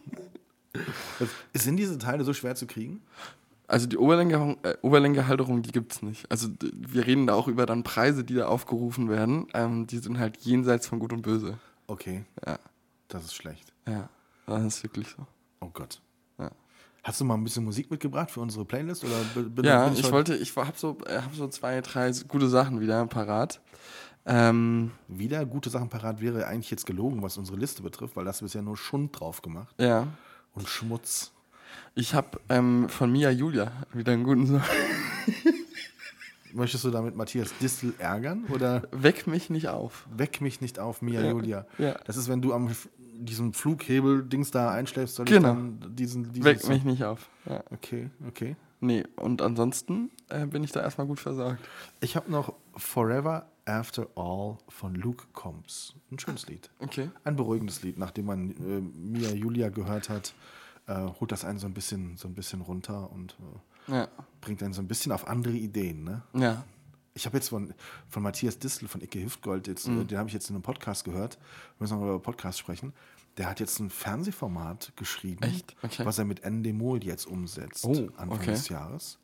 [1.55, 3.03] Sind diese Teile so schwer zu kriegen?
[3.68, 6.31] Also die Oberlenker, äh, Oberlenkerhalterung, die gibt es nicht.
[6.31, 9.47] Also wir reden da auch über dann Preise, die da aufgerufen werden.
[9.55, 11.59] Ähm, die sind halt jenseits von Gut und Böse.
[11.87, 12.59] Okay, Ja,
[13.09, 13.73] das ist schlecht.
[13.87, 14.09] ja,
[14.47, 15.27] das ist wirklich so.
[15.61, 16.01] Oh Gott.
[16.39, 16.51] Ja.
[17.03, 19.05] Hast du mal ein bisschen Musik mitgebracht für unsere Playlist?
[19.05, 22.11] Oder bin, Ja, bin ich heute wollte, ich habe so, äh, hab so zwei, drei
[22.29, 23.61] gute Sachen wieder parat.
[24.25, 28.41] Ähm, Wieder gute Sachen parat wäre eigentlich jetzt gelogen, was unsere Liste betrifft, weil das
[28.41, 30.07] bisher nur Schund drauf gemacht ja,
[30.55, 31.33] und Schmutz.
[31.95, 34.63] ich habe ähm, von Mia Julia wieder einen guten Song.
[36.55, 40.07] Möchtest du damit Matthias Distel ärgern oder Weck mich nicht auf.
[40.15, 41.67] weck mich nicht auf, Mia Julia?
[41.79, 41.95] ja.
[42.05, 42.71] Das ist, wenn du am
[43.15, 45.39] diesem Flughebel-Dings da einschläfst, soll Genau.
[45.39, 47.29] ich dann diesen, diesen Weck Song- mich nicht auf.
[47.47, 47.63] Ja.
[47.71, 48.57] Okay, okay.
[48.81, 51.61] Nee, und ansonsten äh, bin ich da erstmal gut versorgt.
[52.01, 55.95] Ich habe noch Forever After All von Luke Combs.
[56.11, 56.71] Ein schönes Lied.
[56.81, 57.11] Okay.
[57.25, 60.35] Ein beruhigendes Lied, nachdem man äh, Mia Julia gehört hat,
[60.87, 63.37] äh, holt das einen so ein bisschen, so ein bisschen runter und
[63.89, 64.09] äh, Ja.
[64.41, 66.03] bringt einen so ein bisschen auf andere Ideen.
[66.05, 66.23] Ne?
[66.35, 66.65] Ja.
[67.15, 67.73] Ich habe jetzt von,
[68.09, 70.01] von Matthias Distel von Icke Hüftgold, jetzt, Mhm.
[70.01, 71.37] äh, den habe ich jetzt in einem Podcast gehört.
[71.79, 72.93] Wir müssen noch mal über Podcast sprechen.
[73.37, 75.41] Der hat jetzt ein Fernsehformat geschrieben?
[75.83, 76.05] Okay.
[76.05, 78.51] was er mit Endemol jetzt umsetzt, Oh, Anfang okay.
[78.51, 79.19] des Jahres.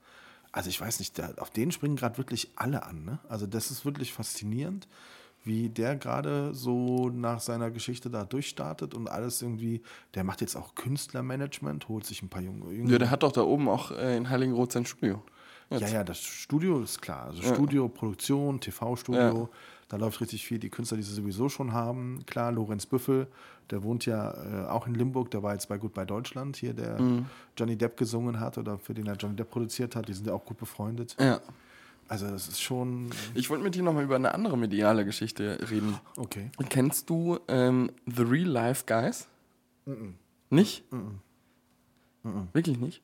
[0.58, 3.04] Also ich weiß nicht, der, auf den springen gerade wirklich alle an.
[3.04, 3.20] Ne?
[3.28, 4.88] Also das ist wirklich faszinierend,
[5.44, 9.82] wie der gerade so nach seiner Geschichte da durchstartet und alles irgendwie,
[10.14, 13.30] der macht jetzt auch Künstlermanagement, holt sich ein paar junge, junge Ja, der hat doch
[13.30, 15.22] da oben auch äh, in Heiligenroth sein Studio.
[15.70, 17.26] ja, ja, das Studio ist klar.
[17.26, 19.48] Also Studio, Produktion, TV-Studio, Ja.
[19.88, 20.58] Da läuft richtig viel.
[20.58, 22.24] Die Künstler, die sie sowieso schon haben.
[22.26, 23.26] Klar, Lorenz Büffel,
[23.70, 27.00] der wohnt ja äh, auch in Limburg, der war jetzt bei Goodbye Deutschland, hier, der
[27.00, 27.26] Mhm.
[27.56, 30.08] Johnny Depp gesungen hat oder für den er Johnny Depp produziert hat.
[30.08, 31.16] Die sind ja auch gut befreundet.
[31.18, 31.40] Ja.
[32.10, 35.98] Also das ist schon Ich wollte mit dir nochmal über eine andere mediale Geschichte reden.
[36.16, 36.50] okay.
[36.70, 39.28] Kennst du ähm, The Real Life Guys?
[40.50, 40.84] Nicht?
[42.52, 43.02] Wirklich nicht?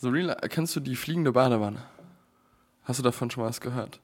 [0.00, 1.82] The Real kennst du die fliegende Badewanne?
[2.84, 4.00] Hast du davon schon mal was gehört?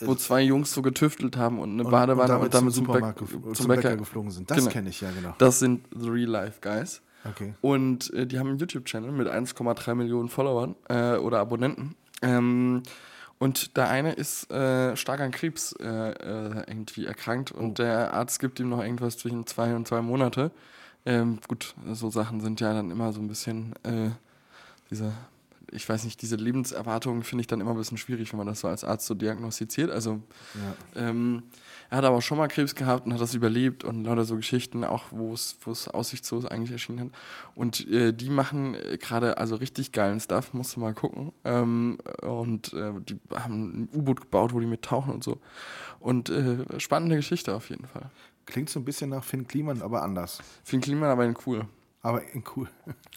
[0.00, 3.54] Wo zwei Jungs so getüftelt haben und eine Badewanne und damit, zum, zum, Supermarkt gef-
[3.54, 3.96] zum Bäcker.
[3.96, 4.50] geflogen sind.
[4.50, 4.70] Das Genau.
[4.70, 5.34] kenne ich ja, genau.
[5.38, 7.02] Das sind The Real Life Guys.
[7.28, 7.54] Okay.
[7.60, 11.94] Und äh, die haben einen YouTube-Channel mit 1,3 Millionen Followern äh, oder Abonnenten.
[12.22, 12.82] Ähm,
[13.38, 18.38] Und der eine ist äh, stark an Krebs äh, äh, irgendwie erkrankt und der Arzt
[18.40, 20.50] gibt ihm noch irgendwas zwischen zwei und zwei Monate.
[21.04, 24.10] Ähm, gut, so Sachen sind ja dann immer so ein bisschen äh,
[24.90, 25.12] diese,
[25.74, 28.60] ich weiß nicht, diese Lebenserwartung finde ich dann immer ein bisschen schwierig, wenn man das
[28.60, 29.90] so als Arzt so diagnostiziert.
[29.90, 30.20] Also
[30.94, 31.08] Ja.
[31.08, 31.42] ähm,
[31.90, 34.36] er hat aber auch schon mal Krebs gehabt und hat das überlebt und lauter so
[34.36, 37.08] Geschichten, auch wo es wo es aussichtslos eigentlich erschienen hat.
[37.54, 41.32] Und äh, die machen äh, gerade also richtig geilen Stuff, musst du mal gucken.
[41.44, 45.40] Ähm, und äh, die haben ein U-Boot gebaut, wo die mit tauchen und so.
[46.00, 48.10] Und äh, spannende Geschichte auf jeden Fall.
[48.46, 50.40] Klingt so ein bisschen nach Finn Kliman, aber anders.
[50.64, 51.66] Finn Kliman aber in cool.
[52.04, 52.20] Aber
[52.54, 52.68] cool.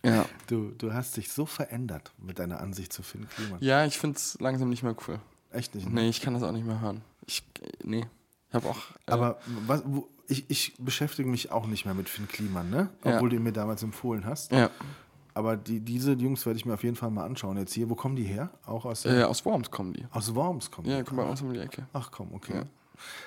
[0.03, 0.25] Ja.
[0.47, 3.57] Du, du hast dich so verändert mit deiner Ansicht zu Finn Kliman.
[3.59, 5.19] Ja, ich finde es langsam nicht mehr cool.
[5.51, 5.87] Echt nicht.
[5.89, 5.93] ne?
[6.01, 7.01] Nee, ich kann das auch nicht mehr hören.
[7.25, 7.43] Ich,
[7.83, 8.05] nee.
[8.49, 8.77] Ich habe auch.
[9.05, 12.89] Äh, Aber was, wo, ich, ich beschäftige mich auch nicht mehr mit Finn Kliman, ne?
[13.03, 13.15] Ja.
[13.15, 14.51] Obwohl du ihn mir damals empfohlen hast.
[14.51, 14.69] ja.
[15.33, 17.57] Aber die, diese Jungs werde ich mir auf jeden Fall mal anschauen.
[17.57, 18.49] Jetzt hier, wo kommen die her?
[18.65, 20.03] Auch aus, Äh, aus Worms kommen die.
[20.09, 21.03] aus Worms kommen Ja, die.
[21.03, 21.85] kommen bei uns um die Ecke.
[21.93, 22.55] Ach komm, okay.
[22.55, 22.63] Ja.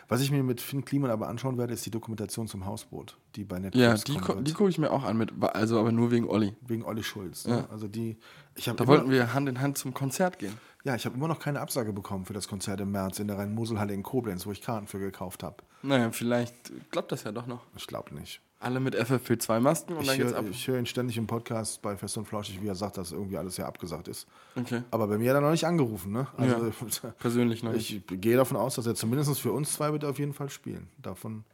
[0.08, 3.44] Was ich mir mit Finn Kliman aber anschauen werde, ist die Dokumentation zum Hausboot, die
[3.44, 4.48] bei Netflix Ja, die, wird.
[4.48, 6.54] die gucke ich mir auch an, mit, also aber nur wegen Olli.
[6.62, 7.44] wegen Olli Schulz.
[7.44, 7.56] Ja.
[7.56, 7.68] Ne?
[7.70, 8.16] Also die,
[8.54, 10.54] ich Da immer, wollten wir Hand in Hand zum Konzert gehen.
[10.84, 13.38] ja, ich habe immer noch keine Absage bekommen für das Konzert im März in der
[13.38, 15.56] Rhein-Mosel-Halle in Koblenz, wo ich Karten für gekauft habe.
[15.82, 16.54] Naja, vielleicht
[16.90, 17.62] klappt das ja doch noch.
[17.76, 18.40] Ich glaube nicht.
[18.62, 20.44] Alle mit FFP2-Masken und Ich dann geht's höre ab.
[20.50, 23.38] ich hör ihn ständig im Podcast bei Fest und Flauschig, wie er sagt, dass irgendwie
[23.38, 24.26] alles ja abgesagt ist.
[24.54, 24.82] Okay.
[24.90, 26.26] Aber bei mir hat er noch nicht angerufen, ne?
[26.36, 26.70] Also
[27.18, 27.90] Persönlich noch nicht.
[28.10, 30.88] ich gehe davon aus, dass er zumindest für uns zwei wird auf jeden Fall spielen.
[30.98, 31.44] Davon,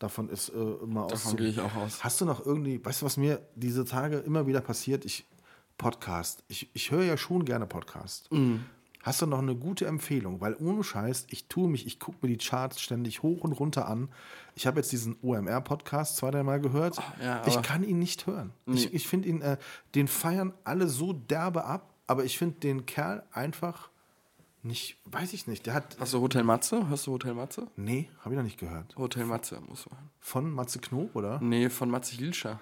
[0.00, 0.52] davon ist äh,
[0.82, 2.02] immer Davon gehe ich auch aus.
[2.02, 5.04] Hast du noch irgendwie, weißt du, was mir diese Tage immer wieder passiert?
[5.04, 5.24] Ich,
[5.78, 6.42] Podcast.
[6.48, 8.32] Ich, ich höre ja schon gerne Podcast.
[8.32, 8.64] Mhm.
[9.06, 10.40] Hast du noch eine gute Empfehlung?
[10.40, 13.86] Weil ohne Scheiß, ich tue mich, ich gucke mir die Charts ständig hoch und runter
[13.86, 14.08] an.
[14.56, 16.96] Ich habe jetzt diesen OMR-Podcast zwei, dreimal gehört.
[17.22, 18.52] ja, ich kann ihn nicht hören.
[18.66, 19.58] Ich, ich finde ihn, äh,
[19.94, 23.90] den feiern alle so derbe ab, aber ich finde den Kerl einfach
[24.64, 25.66] nicht, weiß ich nicht.
[25.66, 26.88] Der hat, Hast du Hotel Matze?
[26.88, 27.68] Hörst du Hotel Matze?
[27.76, 28.96] nee, habe ich noch nicht gehört.
[28.96, 30.00] Hotel Matze muss man.
[30.18, 31.38] Von Matze Knob, oder?
[31.40, 32.58] Nee, von Matze Hilscher.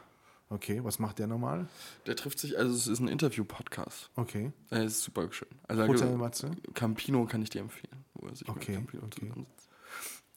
[0.50, 1.66] Okay, was macht der normal?
[2.06, 4.10] Der trifft sich, also es ist ein Interview-Podcast.
[4.14, 4.52] Okay.
[4.70, 5.48] Er ist super schön.
[5.66, 6.50] Also Hotel Matze?
[6.74, 9.32] Campino kann ich dir empfehlen, wo er sich Okay, mit Campino okay.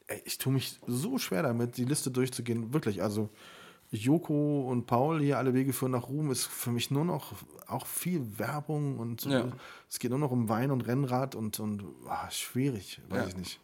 [0.08, 2.74] Ey, ich tue mich so schwer damit, die Liste durchzugehen.
[2.74, 3.30] Wirklich, also
[3.92, 7.34] Joko und Paul hier alle Wege führen nach Ruhm ist für mich nur noch
[7.68, 9.50] auch viel Werbung und Ja.
[9.90, 13.28] es geht nur noch um Wein und Rennrad und, und ah, schwierig, weiß Ja.
[13.28, 13.60] ich nicht.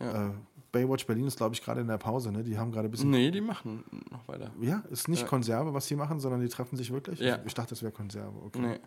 [0.00, 0.28] Ja.
[0.28, 0.32] Äh,
[0.74, 2.42] Baywatch Berlin ist, glaube ich, gerade in der Pause, ne?
[2.44, 3.10] Die haben gerade ein bisschen.
[3.10, 4.50] Nee, die machen noch weiter.
[4.60, 5.26] Ja, ist nicht Ja.
[5.28, 7.20] Konserve, was die machen, sondern die treffen sich wirklich.
[7.20, 7.38] Ja.
[7.46, 8.36] Ich dachte, das wäre Konserve.
[8.44, 8.58] Okay.
[8.60, 8.80] Nee.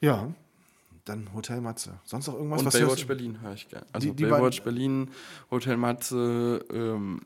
[0.00, 0.28] Ja,
[1.04, 1.98] dann Hotel Matze.
[2.04, 3.86] Sonst noch irgendwas, Und was Baywatch Berlin höre ich gerne.
[3.92, 5.10] Also Die- die Baywatch Berlin,
[5.50, 7.22] Hotel Matze ähm,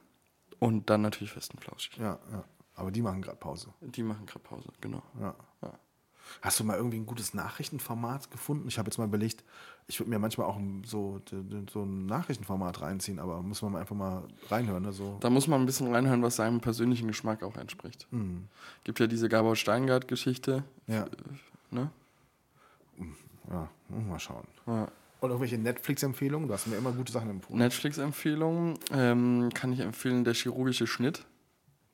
[0.58, 1.96] und dann natürlich Fest und Flauschig.
[1.98, 2.44] Ja, ja.
[2.74, 3.68] Aber die machen gerade Pause.
[3.80, 5.02] Die machen gerade Pause, genau.
[5.20, 5.34] Ja.
[5.62, 5.72] Ja.
[6.42, 8.68] Hast du mal irgendwie ein gutes Nachrichtenformat gefunden?
[8.68, 9.44] Ich habe jetzt mal überlegt,
[9.86, 11.20] ich würde mir manchmal auch so,
[11.72, 14.82] so ein Nachrichtenformat reinziehen, aber muss man einfach mal reinhören.
[14.82, 14.92] Ne?
[14.92, 15.16] So.
[15.20, 18.06] Da muss man ein bisschen reinhören, was seinem persönlichen Geschmack auch entspricht.
[18.10, 18.44] Hm.
[18.84, 20.64] Gibt ja diese Gabor Steingart-Geschichte.
[20.86, 21.06] Ja,
[21.70, 21.90] Ne?
[23.50, 24.46] ja, mal schauen.
[24.66, 24.88] Ja.
[25.20, 26.46] Und irgendwelche Netflix-Empfehlungen?
[26.48, 27.58] Du hast mir immer gute Sachen empfohlen.
[27.58, 31.24] Netflix-Empfehlung ähm, kann ich empfehlen, der chirurgische Schnitt.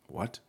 [0.09, 0.43] What?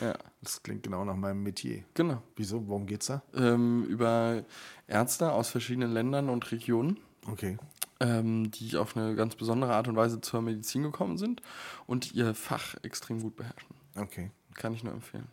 [0.00, 1.84] Ja, Das klingt genau nach meinem Metier.
[1.94, 2.22] genau.
[2.36, 2.66] Wieso?
[2.68, 3.22] Worum geht's da?
[3.34, 4.44] Ähm, über
[4.86, 7.58] Ärzte aus verschiedenen Ländern und Regionen, Okay.
[8.00, 11.42] ähm, die auf eine ganz besondere Art und Weise zur Medizin gekommen sind
[11.86, 13.74] und ihr Fach extrem gut beherrschen.
[13.96, 14.30] Okay.
[14.54, 15.26] Kann ich nur empfehlen.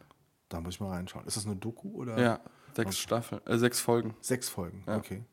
[0.49, 1.25] Da muss ich mal reinschauen.
[1.27, 2.19] Ist das eine Doku oder?
[2.19, 2.39] Ja,
[2.75, 4.15] sechs Staffeln, äh, sechs Folgen.
[4.21, 4.83] Sechs Folgen.
[4.87, 4.97] Ja.
[4.97, 5.23] Okay.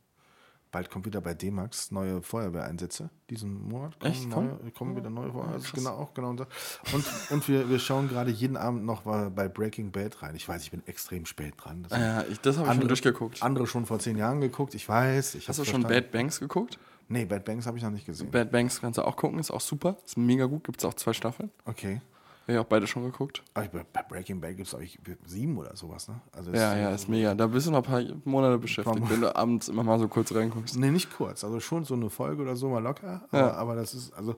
[0.72, 3.10] Bald kommt wieder bei D-Max neue Feuerwehreinsätze.
[3.28, 4.28] Diesen Monat kommen, Echt?
[4.28, 4.96] neue, Kommen?
[4.96, 5.52] wieder neue Feuerwehr.
[5.52, 5.72] Also krass.
[5.74, 6.30] genau, auch genau.
[6.30, 6.46] Und,
[7.30, 10.34] und wir, wir schauen gerade jeden Abend noch bei Breaking Bad rein.
[10.34, 11.84] Ich weiß, ich bin extrem spät dran.
[11.88, 13.42] Das Ja, ich, das habe ich schon durchgeguckt.
[13.42, 14.74] andere schon vor zehn Jahren geguckt.
[14.74, 15.34] Ich weiß.
[15.34, 15.82] Ich Hast du schon.
[15.82, 16.78] Bad Banks geguckt?
[17.08, 18.30] Nee, Bad Banks habe ich noch nicht gesehen.
[18.30, 19.98] Bad Banks kannst du auch gucken, ist auch super.
[20.06, 21.50] Ist mega gut, gibt es auch zwei Staffeln.
[21.66, 22.00] Okay.
[22.46, 23.42] Ich auch beide schon geguckt.
[23.54, 26.08] Aber bei Breaking Bad gibt es, glaube ich, sieben oder sowas.
[26.08, 26.20] Ne?
[26.32, 27.34] Also Ja, ja, ist mega.
[27.34, 30.34] Da bist du noch ein paar Monate beschäftigt, wenn du abends immer mal so kurz
[30.34, 30.76] reinguckst.
[30.76, 31.44] Nee, nicht kurz.
[31.44, 33.22] Also schon so eine Folge oder so mal locker.
[33.32, 33.38] Ja.
[33.38, 34.36] Aber, aber das ist, also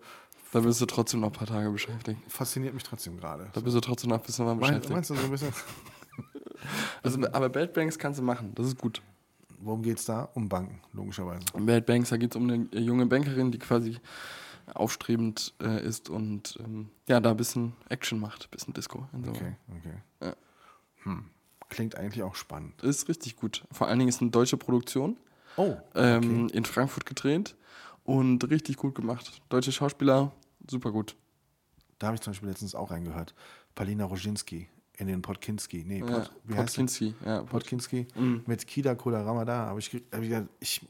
[0.52, 2.20] Da bist du trotzdem noch ein paar Tage beschäftigt.
[2.30, 3.48] fasziniert mich trotzdem gerade.
[3.54, 4.90] Da bist du trotzdem noch ein bisschen mal beschäftigt.
[4.92, 5.52] meinst du so ein bisschen?
[7.02, 9.02] Also, aber Bad Banks kannst du machen, das ist gut.
[9.58, 10.28] Worum geht es da?
[10.34, 11.44] Um Banken, logischerweise.
[11.58, 13.98] Bad Banks, da geht es um eine äh, junge Bankerin, die quasi
[14.72, 19.06] aufstrebend äh, ist und ähm, ja, da ein bisschen Action macht, ein bisschen Disco.
[19.12, 19.36] insoweit.
[19.36, 19.94] Okay, okay.
[20.22, 20.36] Ja.
[21.04, 21.24] Hm.
[21.68, 22.74] Klingt eigentlich auch spannend.
[25.56, 27.56] Oh, ähm, in Frankfurt gedreht
[28.04, 29.40] und richtig gut gemacht.
[29.48, 30.32] Deutsche Schauspieler,
[30.68, 31.16] super gut.
[31.98, 33.34] da habe ich zum Beispiel letztens auch reingehört.
[33.74, 35.84] Palina Roginski in den Podkinski.
[35.86, 36.56] Nee, Pod, Ja?
[36.56, 38.42] Podkinski, ja, Pod Podkinski Mhm.
[38.46, 39.66] mit Kida Kola Ramada.
[39.66, 40.86] Habe ich, hab ich, gedacht, ich,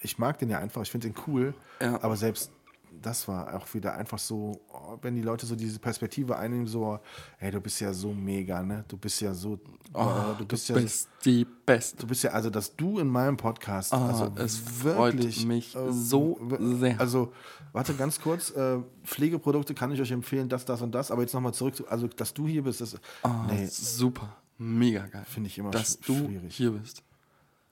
[0.00, 2.02] ich mag den ja einfach, ich finde den cool, Ja.
[2.02, 2.50] aber selbst
[3.02, 6.98] das war auch wieder einfach so, oh, wenn die Leute so diese Perspektive einnehmen, so,
[7.38, 8.84] hey, du bist ja so mega, ne?
[8.88, 9.58] Du bist ja so,
[9.92, 11.96] Oh, äh, du bist ja, bist die Beste.
[11.98, 15.14] du bist ja, also dass du in meinem Podcast, Ah, also es freut
[15.46, 17.00] mich so w- sehr.
[17.00, 17.32] Also,
[17.72, 21.34] warte ganz kurz, äh, Pflegeprodukte kann ich euch empfehlen, das, das und das, aber jetzt
[21.34, 24.36] nochmal zurück, zu, also dass du hier bist, das, Ah, nee, super.
[24.58, 25.24] Mega geil.
[25.26, 27.02] finde ich immer Dass sch- du schwierig, hier bist.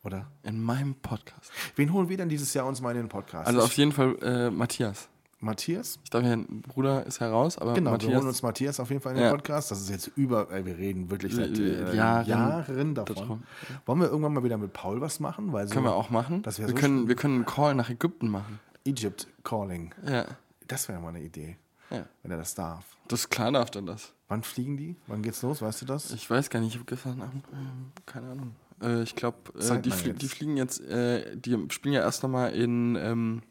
[0.04, 0.26] Oder?
[0.42, 1.50] In meinem Podcast.
[1.76, 3.46] Wen holen wir denn dieses Jahr uns mal in den Podcast?
[3.46, 5.08] Also auf jeden Fall äh, Matthias.
[5.40, 6.00] Matthias?
[6.02, 8.14] Ich glaube, mein Bruder ist heraus, aber Genau, wir Matthias.
[8.16, 9.30] holen uns Matthias auf jeden Fall in den Ja.
[9.30, 9.70] Podcast.
[9.70, 13.14] Das ist jetzt über, ey, wir reden wirklich seit äh, Jahren Jahren, davon.
[13.16, 13.42] davon.
[13.86, 15.52] Wollen wir irgendwann mal wieder mit Paul was machen?
[15.52, 16.44] Weil so können wir auch machen.
[16.44, 17.08] Wir, so können, schön.
[17.08, 18.58] wir können einen Call nach Ägypten machen.
[18.84, 19.94] Egypt Calling.
[20.08, 20.24] Ja.
[20.66, 21.56] Das wäre mal eine Idee,
[21.90, 22.04] ja.
[22.22, 22.84] wenn er das darf.
[23.06, 24.12] Das klar darf dann das.
[24.26, 24.96] Wann fliegen die?
[25.06, 25.62] Wann geht's los?
[25.62, 26.10] Weißt du das?
[26.10, 28.56] Ich weiß gar nicht, ich habe gestern Abend, ähm, keine Ahnung.
[28.82, 32.52] Äh, ich glaube, äh, die, flie die fliegen jetzt, äh, die spielen ja erst nochmal
[32.52, 33.42] in, ähm,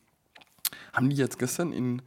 [0.94, 2.02] haben die jetzt gestern in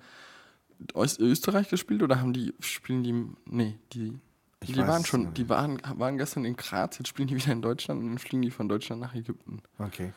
[0.97, 3.13] Öst Österreich gespielt oder haben die, spielen die,
[3.45, 4.19] nee, die,
[4.61, 7.63] Ich die waren schon, die waren, waren gestern in Graz, jetzt spielen die wieder in
[7.63, 9.63] Deutschland und dann fliegen die von Deutschland nach Ägypten.
[9.79, 10.13] Okay.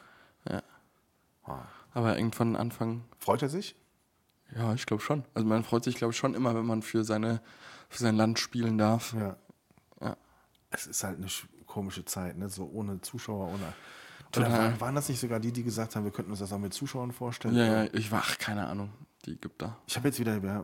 [0.49, 0.63] Ja.
[1.45, 1.65] Ah.
[1.93, 3.75] Aber irgendwann Anfang, Freut er sich?
[4.55, 5.23] ja, ich glaube schon.
[5.33, 7.41] Also man freut sich, glaube ich, schon immer, wenn man für seine,
[7.89, 9.13] für sein Land spielen darf.
[9.13, 9.37] Ja.
[10.01, 10.17] Ja.
[10.69, 11.27] Es ist halt eine
[11.73, 12.47] komische Zeit, ne?
[12.49, 13.73] So ohne Zuschauer, ohne.
[14.31, 14.49] Total.
[14.49, 16.59] Oder waren, waren das nicht sogar die, die gesagt haben, wir könnten uns das auch
[16.59, 17.55] mit Zuschauern vorstellen?
[17.55, 18.89] Ja, ja, ich war, ach, keine Ahnung,
[19.25, 19.77] die Ägypter.
[19.87, 20.63] Ich habe jetzt wieder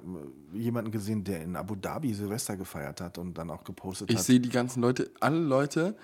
[0.53, 4.23] jemanden gesehen, der in Abu Dhabi Silvester gefeiert hat und dann auch gepostet Ich hat.
[4.23, 5.95] sehe die ganzen Leute, alle Leute,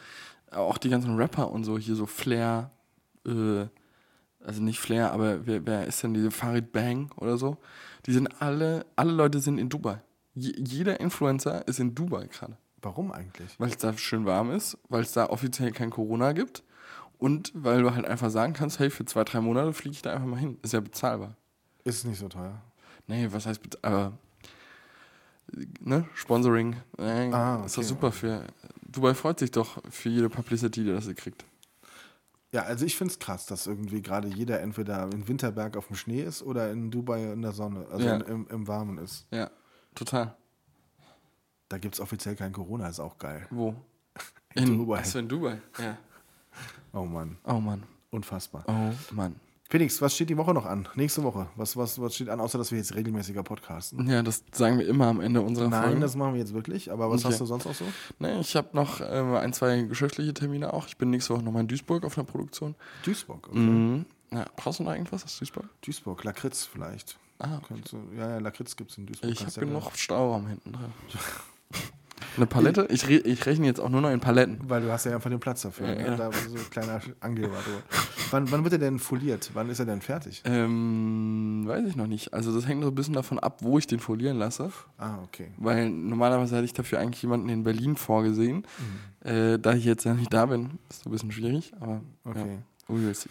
[0.52, 2.72] auch die ganzen Rapper und so, hier so Flair,
[3.26, 3.66] äh,
[4.46, 7.58] also nicht Flair, aber wer, wer ist denn diese Farid Bang oder so?
[8.06, 10.02] Die sind alle, alle Leute sind in Dubai.
[10.36, 12.58] Je, jeder Influencer ist in Dubai gerade.
[12.86, 13.60] Warum eigentlich?
[13.60, 16.64] Weil es da schön warm ist, weil es da offiziell kein Corona gibt
[17.18, 20.14] und weil du halt einfach sagen kannst, hey, für zwei, drei Monate fliege ich da
[20.14, 20.60] einfach mal hin.
[20.62, 21.36] Ist ja bezahlbar.
[21.84, 22.62] Ist es nicht so teuer?
[23.08, 24.14] Nee, was heißt bezahlbar?
[25.80, 26.06] Ne?
[26.14, 26.76] Sponsoring.
[26.98, 27.88] Nee, Ah, Ist doch okay.
[27.88, 28.44] super für.
[28.88, 31.46] Dubai freut sich doch für jede Publicity, die das sie kriegt.
[32.52, 35.96] Ja, also ich finde es krass, dass irgendwie gerade jeder entweder in Winterberg auf dem
[35.96, 38.16] Schnee ist oder in Dubai in der Sonne, also Ja.
[38.18, 39.28] im, im Warmen ist.
[39.32, 39.50] Ja,
[39.94, 40.36] total.
[41.70, 43.48] Da gibt es offiziell kein Corona, ist auch geil.
[43.50, 43.76] Wo?
[44.56, 45.00] In Dubai.
[45.00, 45.58] Achso, in Dubai.
[45.80, 45.98] Ja.
[46.94, 47.84] Oh Mann, Oh Mann.
[48.12, 48.64] unfassbar.
[48.68, 49.36] Oh Mann.
[49.68, 50.88] Felix, was steht die Woche noch an?
[50.96, 51.48] Nächste Woche.
[51.56, 54.08] Was, was, was steht an, außer dass wir jetzt regelmäßiger podcasten?
[54.08, 56.00] Ja, das sagen wir immer am Ende unserer Nein, Folge.
[56.02, 56.92] das machen wir jetzt wirklich.
[56.92, 57.34] Aber was Okay.
[57.34, 57.84] hast du sonst auch so?
[58.20, 60.86] Nee, ich habe noch ähm, ein, zwei geschäftliche Termine auch.
[60.88, 62.76] Ich bin nächste Woche nochmal in Duisburg auf einer Produktion.
[63.04, 63.48] Duisburg.
[63.50, 63.58] Okay.
[63.58, 64.06] Mhm.
[64.32, 65.66] Ja, brauchst du noch irgendwas aus Duisburg?
[65.82, 67.18] Duisburg, Lakritz vielleicht.
[67.40, 67.82] Ah, okay.
[67.90, 69.32] Du, ja, ja, Lakritz gibt es in Duisburg.
[69.32, 70.94] Ich habe ja genug Stauraum hinten drin.
[72.38, 72.88] Eine Palette?
[72.90, 74.60] Ich, re ich rechne jetzt auch nur noch in Paletten.
[74.68, 75.88] Weil du hast ja einfach den Platz dafür.
[75.88, 76.06] Ja, ne?
[76.06, 76.16] ja.
[76.18, 77.56] Da so ein kleiner Angeber.
[78.32, 79.52] wann, wann wird er denn foliert?
[79.54, 80.42] Wann ist er denn fertig?
[80.44, 82.34] Ähm, weiß ich noch nicht.
[82.34, 84.70] Also das hängt so ein bisschen davon ab, wo ich den folieren lasse.
[84.98, 85.52] Ah, okay.
[85.58, 88.68] Weil normalerweise hätte ich dafür eigentlich jemanden in Berlin vorgesehen.
[89.24, 89.30] Mhm.
[89.30, 91.72] Äh, da ich jetzt ja nicht da bin, ist so ein bisschen schwierig.
[91.80, 92.58] Aber Okay.
[92.90, 93.30] ja, we will see.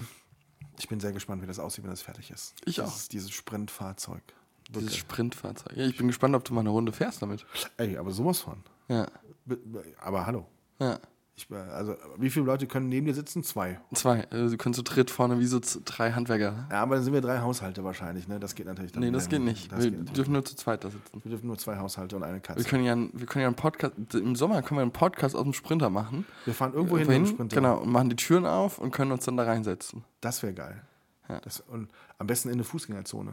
[0.79, 2.55] Ich bin sehr gespannt, wie das aussieht, wenn das fertig ist.
[2.65, 2.87] Ich auch.
[2.87, 4.23] Dieses, dieses Sprintfahrzeug.
[4.69, 4.99] Dieses Wirklich.
[5.01, 5.77] Sprintfahrzeug.
[5.77, 7.45] Ja, ich bin gespannt, ob du mal eine Runde fährst damit.
[7.77, 8.63] Ey, aber sowas von.
[8.89, 9.07] Ja.
[9.45, 10.47] Be- be- Aber hallo.
[10.79, 10.99] Ja.
[11.37, 13.43] Ich, äh, also, wie viele Leute können neben dir sitzen?
[13.43, 13.81] Zwei.
[13.93, 14.25] Zwei.
[14.31, 16.69] Also, du kannst zu dritt vorne wie so drei Handwerker.
[16.71, 18.39] Ja, aber dann sind wir drei Haushalte wahrscheinlich, ne?
[18.39, 19.71] Das geht natürlich dann Nee, das geht nicht.
[19.73, 21.21] Das wir geht dürfen nur zu zweit da sitzen.
[21.25, 22.65] wir dürfen nur zwei Haushalte und eine Wir Katze.
[22.65, 25.53] können ja, wir können ja einen Podcast, im Sommer können wir einen Podcast aus dem
[25.55, 26.25] Sprinter machen.
[26.45, 27.57] Wir fahren irgendwo hin mit dem Sprinter.
[27.57, 30.05] Genau, und machen die Türen auf und können uns dann da reinsetzen.
[30.21, 30.83] Das wäre geil.
[31.29, 31.41] Ja.
[31.41, 31.89] Das, und
[32.19, 33.33] am besten in eine Fußgängerzone.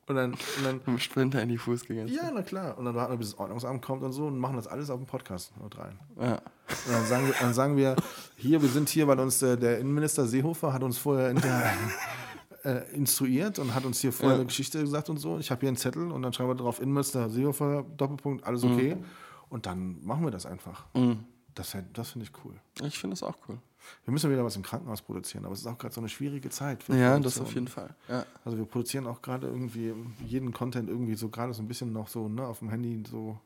[0.10, 2.06] und dann, und dann Mit dem Sprinter in die Fußgänger.
[2.08, 2.78] ja, na klar.
[2.78, 4.98] Und dann warten wir, bis das Ordnungsamt kommt und so und machen das alles auf
[5.00, 5.98] dem Podcast mit rein.
[6.20, 6.34] Ja.
[6.34, 7.96] Und dann sagen wir, dann sagen wir
[8.36, 11.64] hier, wir sind hier, weil uns äh, der Innenminister Seehofer hat uns vorher inter,
[12.66, 14.40] äh, instruiert und hat uns hier vorher Ja.
[14.42, 15.38] eine Geschichte gesagt und so.
[15.40, 18.98] Ich habe hier einen Zettel und dann schreiben wir drauf Innenminister Seehofer, Doppelpunkt, alles okay.
[19.50, 20.86] Und dann machen wir das einfach.
[20.96, 21.24] Mhm.
[21.60, 22.54] Das, das finde ich cool.
[22.86, 23.58] Ich finde das auch cool.
[24.06, 26.50] Wir müssen wieder was im Krankenhaus produzieren, aber es ist auch gerade so eine schwierige
[26.50, 26.84] Zeit.
[26.84, 27.94] für Ja, das auf jeden Fall.
[28.08, 28.26] Ja.
[28.46, 29.94] Also wir produzieren auch gerade irgendwie
[30.26, 33.38] jeden Content irgendwie so gerade so ein bisschen noch so ne, auf dem Handy so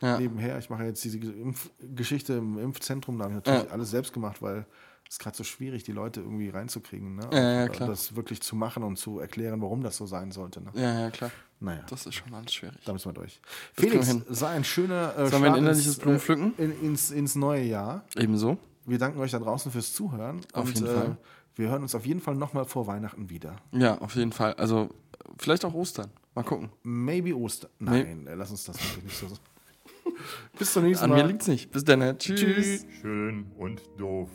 [0.00, 0.18] Ja.
[0.18, 0.58] nebenher.
[0.58, 3.70] Ich mache jetzt diese Impfgeschichte im Impfzentrum, da habe ich natürlich Ja.
[3.70, 4.66] alles selbst gemacht, weil
[5.08, 7.16] es gerade so schwierig, die Leute irgendwie reinzukriegen.
[7.16, 7.28] Ne?
[7.32, 7.88] Ja, ja, Auch, klar.
[7.88, 10.60] Das wirklich zu machen und zu erklären, warum das so sein sollte.
[10.62, 10.70] Ne?
[10.74, 11.30] ja, ja, klar.
[11.62, 12.76] Naja, Das ist schon alles schwierig.
[12.84, 13.40] da müssen wir durch.
[13.76, 16.58] Das Felix, sei ein schöner äh, Sollen wir ein innerliches ins, Blumenpflücken?
[16.58, 18.04] Äh, in, ins, ins neue Jahr.
[18.16, 18.58] Ebenso.
[18.84, 20.40] Wir danken euch da draußen fürs Zuhören.
[20.52, 21.16] Auf und, jeden äh, Fall.
[21.54, 23.56] Wir hören uns auf jeden Fall nochmal vor Weihnachten wieder.
[23.70, 24.54] Ja, auf jeden Fall.
[24.54, 24.90] Also
[25.38, 26.10] vielleicht auch Ostern.
[26.34, 26.70] Mal gucken.
[26.82, 27.70] Maybe Ostern.
[27.78, 29.26] Nein, äh, lass uns das wirklich nicht so.
[30.58, 31.22] Bis zum nächsten An Mal.
[31.22, 31.70] mir liegt's nicht.
[31.70, 32.00] Bis dann.
[32.00, 32.18] ne?
[32.18, 32.40] Tschüss.
[32.40, 32.86] Tschüss.
[33.00, 34.30] Schön und doof.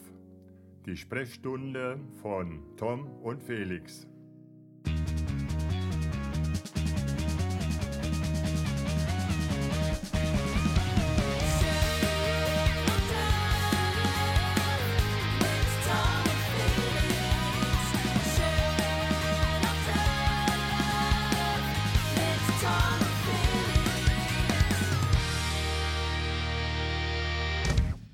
[0.85, 4.07] Die Sprechstunde von Tom und Felix.